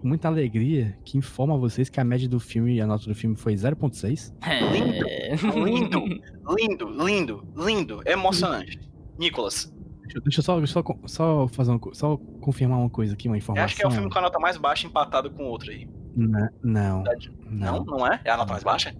[0.00, 3.14] Com muita alegria que informa a vocês que a média do filme, a nota do
[3.14, 4.32] filme foi 0.6.
[4.46, 5.34] É...
[5.36, 6.22] Lindo,
[6.56, 8.80] lindo, lindo, lindo, emocionante.
[9.18, 9.70] Nicolas,
[10.04, 13.34] Deixa, deixa eu só, eu só, só fazer uma, só confirmar uma coisa aqui, uma
[13.36, 13.64] eu informação.
[13.66, 15.86] acho que é o filme com a nota mais baixa empatado com outro aí.
[16.16, 17.04] Não, não,
[17.50, 17.84] Não, não.
[17.84, 18.18] não é?
[18.24, 18.94] É a nota mais baixa?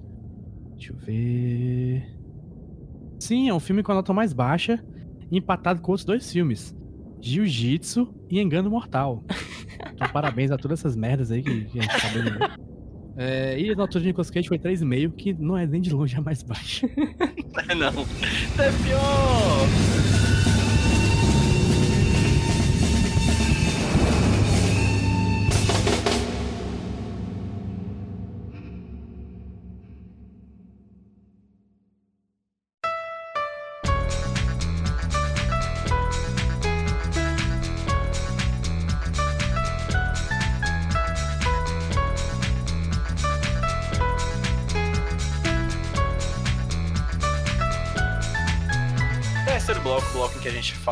[0.76, 2.17] Deixa eu ver.
[3.18, 4.82] Sim, é um filme com a nota mais baixa,
[5.30, 6.74] empatado com outros dois filmes:
[7.20, 9.24] Jiu-Jitsu e Engano Mortal.
[9.92, 12.68] Então, parabéns a todas essas merdas aí que, que a gente acabou de ver.
[13.20, 16.16] É, e a nota de Nicolas Cage foi 3,5, que não é nem de longe
[16.16, 16.88] a mais baixa.
[17.76, 18.06] não.
[18.56, 19.97] Defiou!
[19.97, 19.97] Terceiro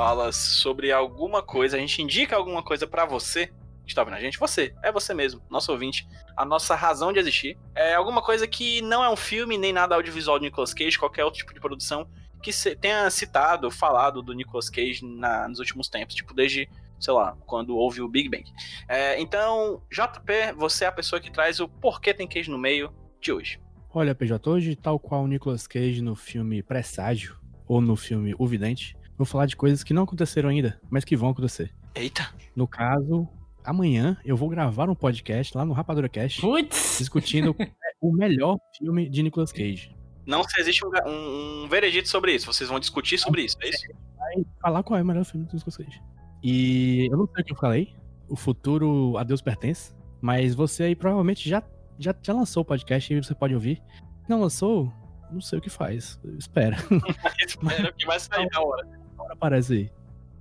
[0.06, 3.48] fala sobre alguma coisa, a gente indica alguma coisa pra você
[3.84, 7.18] que está vendo a gente, você, é você mesmo, nosso ouvinte, a nossa razão de
[7.18, 7.58] existir.
[7.74, 11.24] É alguma coisa que não é um filme, nem nada audiovisual de Nicolas Cage, qualquer
[11.24, 12.08] outro tipo de produção
[12.40, 16.68] que tenha citado, falado do Nicolas Cage na- nos últimos tempos, tipo desde,
[17.00, 18.44] sei lá, quando houve o Big Bang.
[18.88, 22.92] É, então, JP, você é a pessoa que traz o porquê tem Cage no meio
[23.20, 23.60] de hoje.
[23.92, 27.36] Olha, PJ, hoje, tal qual o Nicolas Cage no filme Presságio,
[27.68, 31.16] ou no filme O Vidente, vou falar de coisas que não aconteceram ainda, mas que
[31.16, 31.72] vão acontecer.
[31.94, 32.28] Eita!
[32.54, 33.28] No caso,
[33.64, 36.98] amanhã eu vou gravar um podcast lá no Rapadura Cast, Putz!
[36.98, 37.54] discutindo
[38.00, 39.94] o melhor filme de Nicolas Cage.
[40.26, 43.68] Não se existe um, um, um veredito sobre isso, vocês vão discutir sobre isso, é
[43.68, 43.86] isso?
[44.16, 46.02] Vai falar qual é o melhor filme do Nicolas Cage.
[46.42, 47.94] E eu não sei o que eu falei,
[48.28, 51.62] o futuro a Deus pertence, mas você aí provavelmente já,
[51.98, 53.82] já, já lançou o podcast e você pode ouvir.
[54.28, 54.92] Não lançou?
[55.30, 56.20] Não sei o que faz.
[56.38, 56.76] Espera.
[57.46, 59.05] Espero que vai sair na hora.
[59.26, 59.90] Agora aparece aí.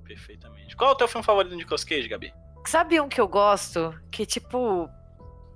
[0.04, 0.76] Perfeitamente.
[0.76, 2.34] Qual é o teu filme favorito do Nicolas Cage, Gabi?
[2.66, 3.94] Sabe um que eu gosto?
[4.12, 4.90] Que, tipo.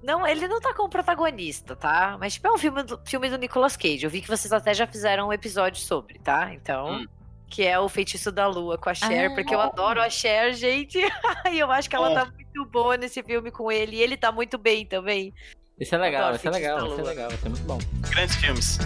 [0.01, 2.15] Não, ele não tá como protagonista, tá?
[2.19, 4.03] Mas, tipo, é um filme do, filme do Nicolas Cage.
[4.03, 6.53] Eu vi que vocês até já fizeram um episódio sobre, tá?
[6.53, 6.93] Então.
[6.93, 7.07] Hum.
[7.51, 9.33] Que é o Feitiço da Lua com a Cher, Ah.
[9.33, 10.99] porque eu adoro a Cher, gente.
[11.51, 12.13] E eu acho que ela Oh.
[12.13, 13.95] tá muito boa nesse filme com ele.
[13.97, 15.33] E ele tá muito bem também.
[15.79, 17.79] Isso é legal, isso é legal, isso é legal, isso é muito bom.
[18.11, 18.77] Grandes filmes.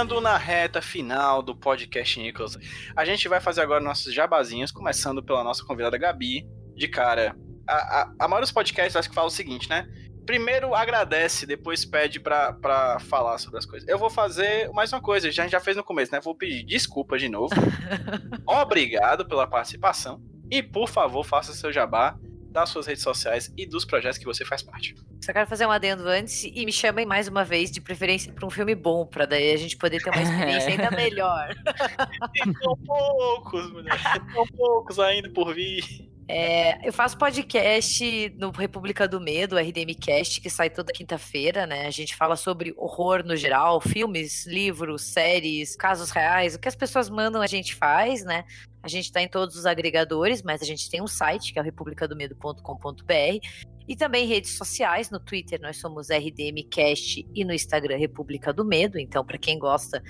[0.00, 2.56] Chegando na reta final do podcast Nicolas,
[2.96, 6.48] a gente vai fazer agora nossos jabazinhos, começando pela nossa convidada Gabi.
[6.74, 7.36] De cara,
[7.68, 9.86] a, a, a maioria dos podcasts acho que fala o seguinte, né?
[10.24, 13.86] Primeiro agradece, depois pede pra, pra falar sobre as coisas.
[13.86, 16.18] Eu vou fazer mais uma coisa, já- a gente já fez no começo, né?
[16.18, 17.52] Vou pedir desculpa de novo.
[18.48, 20.18] Obrigado pela participação.
[20.50, 22.16] E, por favor, faça seu jabá
[22.50, 24.94] das suas redes sociais e dos projetos que você faz parte.
[25.22, 28.46] Só quero fazer um adendo antes e me chamem mais uma vez, de preferência para
[28.46, 31.54] um filme bom, pra daí a gente poder ter uma experiência ainda melhor.
[32.34, 33.98] Tem tão poucos, mulher.
[34.34, 36.10] Tão poucos ainda por vir.
[36.32, 41.88] É, eu faço podcast no República do Medo, RDM Cast, que sai toda quinta-feira, né?
[41.88, 46.76] A gente fala sobre horror no geral, filmes, livros, séries, casos reais, o que as
[46.76, 48.44] pessoas mandam a gente faz, né?
[48.82, 51.62] A gente tá em todos os agregadores, mas a gente tem um site, que é
[51.62, 53.46] o republicadomedo.com.br,
[53.88, 58.64] e também redes sociais, no Twitter nós somos RDM Cast e no Instagram República do
[58.64, 60.02] Medo, então para quem gosta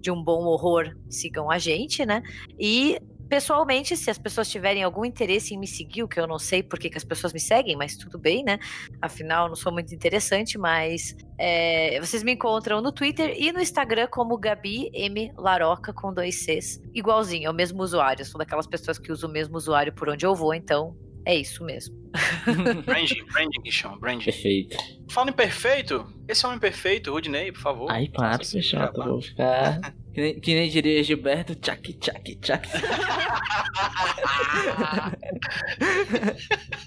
[0.00, 2.22] de um bom horror, sigam a gente, né?
[2.58, 2.98] E
[3.28, 6.62] pessoalmente, se as pessoas tiverem algum interesse em me seguir, o que eu não sei
[6.62, 8.58] porque que as pessoas me seguem, mas tudo bem, né?
[9.00, 13.60] Afinal, eu não sou muito interessante, mas é, vocês me encontram no Twitter e no
[13.60, 18.22] Instagram como Gabi M Laroca com dois Cs, igualzinho, é o mesmo usuário.
[18.22, 21.34] Eu sou daquelas pessoas que usam o mesmo usuário por onde eu vou, então é
[21.34, 21.96] isso mesmo.
[22.86, 24.24] Branding, branding que chama, branding.
[24.24, 24.76] Perfeito.
[25.10, 27.90] Fala em perfeito, esse homem perfeito, Rudney, por favor.
[27.90, 29.04] Aí, para, jabá.
[29.04, 29.94] vou ficar.
[30.18, 32.68] Que nem, que nem diria Gilberto, tchac, tchac, tchac.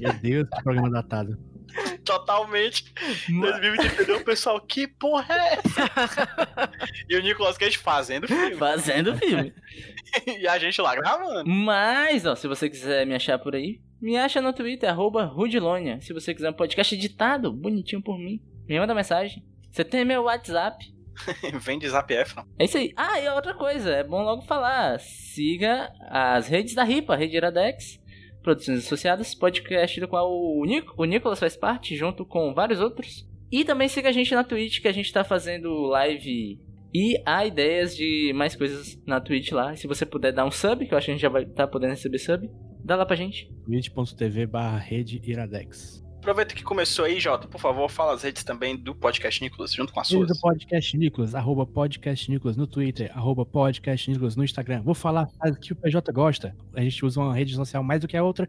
[0.02, 1.40] Meu Deus, que programa datado.
[2.04, 2.94] Totalmente.
[3.30, 6.70] 2022, o pessoal, que porra é essa?
[7.08, 8.56] e o Nicolas Cage fazendo filme.
[8.58, 9.54] Fazendo filme.
[10.38, 11.50] e a gente lá gravando.
[11.50, 16.02] Mas, ó, se você quiser me achar por aí, me acha no Twitter, arroba Rudilonia.
[16.02, 19.42] Se você quiser um podcast editado, bonitinho por mim, me manda mensagem.
[19.72, 20.94] Você tem meu WhatsApp.
[21.60, 22.46] Vem de Zap Efron.
[22.58, 22.94] É isso aí.
[22.96, 25.00] Ah, e outra coisa, é bom logo falar.
[25.00, 28.00] Siga as redes da RIPA, Rede Iradex,
[28.42, 33.28] Produções Associadas, podcast do qual o, Nic o Nicolas faz parte, junto com vários outros.
[33.52, 36.60] E também siga a gente na Twitch, que a gente tá fazendo live
[36.94, 39.76] e há ideias de mais coisas na Twitch lá.
[39.76, 41.68] Se você puder dar um sub, que eu acho que a gente já vai estar
[41.68, 42.50] podendo receber sub,
[42.84, 43.50] dá lá pra gente.
[43.66, 46.01] twitch.tv barra rede iradex.
[46.22, 49.92] Aproveita que começou aí, Jota, por favor, fala as redes também do podcast Nicolas, junto
[49.92, 50.28] com as suas.
[50.28, 54.84] do Podcast Nicolas, arroba Podcast Nicolas no Twitter, arroba Podcast Nicolas no Instagram.
[54.84, 56.56] Vou falar as que o PJ gosta.
[56.76, 58.48] A gente usa uma rede social mais do que a outra,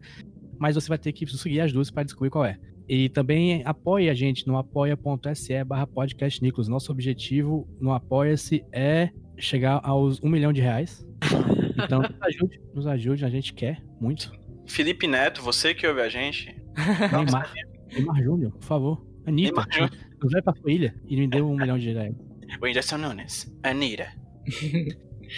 [0.59, 2.59] mas você vai ter que seguir as duas para descobrir qual é.
[2.87, 6.67] E também apoie a gente no apoia.se barra podcast Nicolas.
[6.67, 11.03] Nosso objetivo no Apoia-se é chegar aos um milhão de reais.
[11.75, 14.31] Então nos ajude, nos ajude, a gente quer muito.
[14.67, 16.55] Felipe Neto, você que ouve a gente.
[17.11, 17.53] Neymar,
[17.91, 19.05] Neymar Júnior, por favor.
[19.25, 19.91] Anitta, Neymar Júnior.
[20.21, 22.15] nos vai pra sua ilha e me deu um milhão de reais.
[22.61, 23.55] Whindersson Nunes.
[23.63, 24.07] Anitta.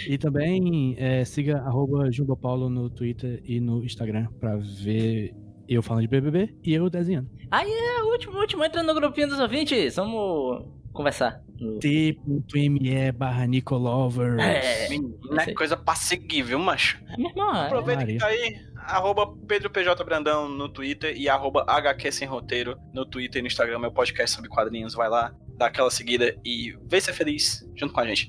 [0.08, 5.34] E também é, siga arroba Jumbo Paulo no Twitter e no Instagram pra ver
[5.68, 7.30] eu falando de BBB e eu desenhando.
[7.50, 9.96] Aí é o último, último, entra no grupinho dos ouvintes.
[9.96, 10.66] Vamos
[10.96, 11.40] conversar.
[11.60, 14.38] No- T.me barra Nicolover.
[14.38, 16.98] É, Menina, é coisa pra seguir, viu, macho?
[17.16, 17.66] meu irmão, é.
[17.66, 18.14] Aproveita Maria.
[18.14, 23.06] que tá aí, arroba Pedro PJ Brandão no Twitter e arroba HQ Sem Roteiro no
[23.06, 27.00] Twitter e no Instagram, meu podcast sobre quadrinhos, vai lá, dá aquela seguida e vem
[27.00, 28.28] ser feliz junto com a gente.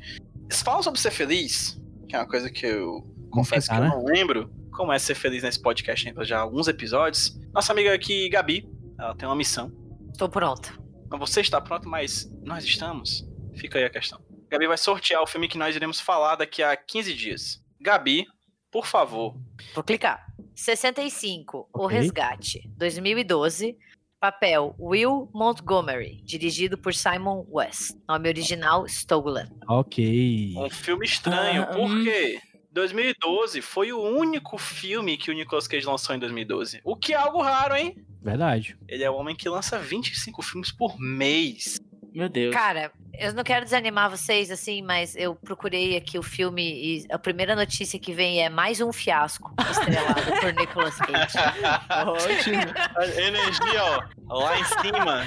[0.51, 4.49] Falam sobre ser feliz, que é uma coisa que eu confesso que eu não lembro
[4.71, 7.37] como é ser feliz nesse podcast né, já há alguns episódios.
[7.53, 9.71] Nossa amiga aqui, Gabi, ela tem uma missão.
[10.11, 10.71] Estou pronta.
[11.09, 13.25] Você está pronto, mas nós estamos?
[13.55, 14.19] Fica aí a questão.
[14.49, 17.63] Gabi vai sortear o filme que nós iremos falar daqui a 15 dias.
[17.81, 18.25] Gabi,
[18.71, 19.35] por favor,
[19.73, 20.25] Vou clicar.
[20.55, 21.97] 65, O Ok.
[21.97, 23.77] Resgate, 2012.
[24.19, 27.95] Papel Will Montgomery, dirigido por Simon West.
[28.09, 29.45] Nome original Stolen.
[29.69, 30.55] Ok.
[30.57, 32.39] Um filme estranho, Ah, porque
[32.77, 36.79] 2012 foi o único filme que o Nicolas Cage lançou em 2012.
[36.83, 37.95] O que é algo raro, hein?
[38.21, 38.77] Verdade.
[38.87, 41.81] Ele é o homem que lança 25 filmes por mês.
[42.13, 42.53] Meu Deus.
[42.53, 47.17] Cara, eu não quero desanimar vocês, assim, mas eu procurei aqui o filme e a
[47.17, 51.37] primeira notícia que vem é mais um fiasco estrelado por Nicolas Cage.
[52.07, 53.19] Ótimo.
[53.19, 53.83] Energia,
[54.27, 55.25] ó, lá em cima,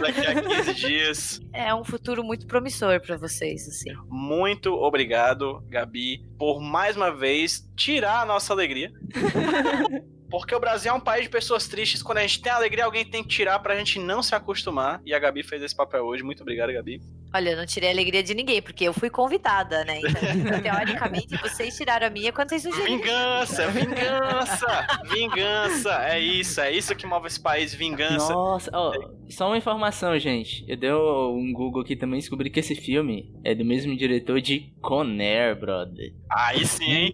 [0.00, 1.40] daqui a 15 dias.
[1.52, 3.90] É um futuro muito promissor pra vocês, assim.
[4.08, 8.92] Muito obrigado, Gabi, por mais uma vez tirar a nossa alegria.
[10.30, 12.02] Porque o Brasil é um país de pessoas tristes.
[12.02, 15.00] Quando a gente tem alegria, alguém tem que tirar pra gente não se acostumar.
[15.04, 16.22] E a Gabi fez esse papel hoje.
[16.22, 17.00] Muito obrigado, Gabi.
[17.34, 19.98] Olha, eu não tirei a alegria de ninguém, porque eu fui convidada, né?
[19.98, 22.98] Então, teoricamente, vocês tiraram a minha quando vocês sugeriram.
[22.98, 25.90] Vingança, vingança, vingança.
[26.04, 28.32] É isso, é isso que move esse país, vingança.
[28.32, 28.92] Nossa, ó,
[29.28, 30.64] só uma informação, gente.
[30.68, 34.40] Eu dei um Google aqui também e descobri que esse filme é do mesmo diretor
[34.40, 36.14] de Conair, brother.
[36.30, 37.12] Aí sim, hein?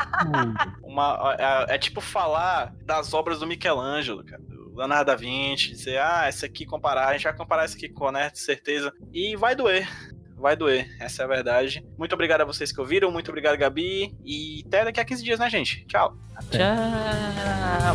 [0.85, 4.43] Uma, é, é tipo falar das obras do Michelangelo, cara.
[4.81, 7.89] Do Leonardo da Vinci, dizer, ah, essa aqui comparar, a gente vai comparar essa aqui
[7.89, 8.93] com, né, certeza.
[9.13, 9.87] E vai doer.
[10.37, 11.85] Vai doer, essa é a verdade.
[11.99, 14.17] Muito obrigado a vocês que ouviram, muito obrigado, Gabi.
[14.25, 15.85] E até daqui a 15 dias, né, gente?
[15.87, 16.17] Tchau.
[16.51, 17.95] Tchau.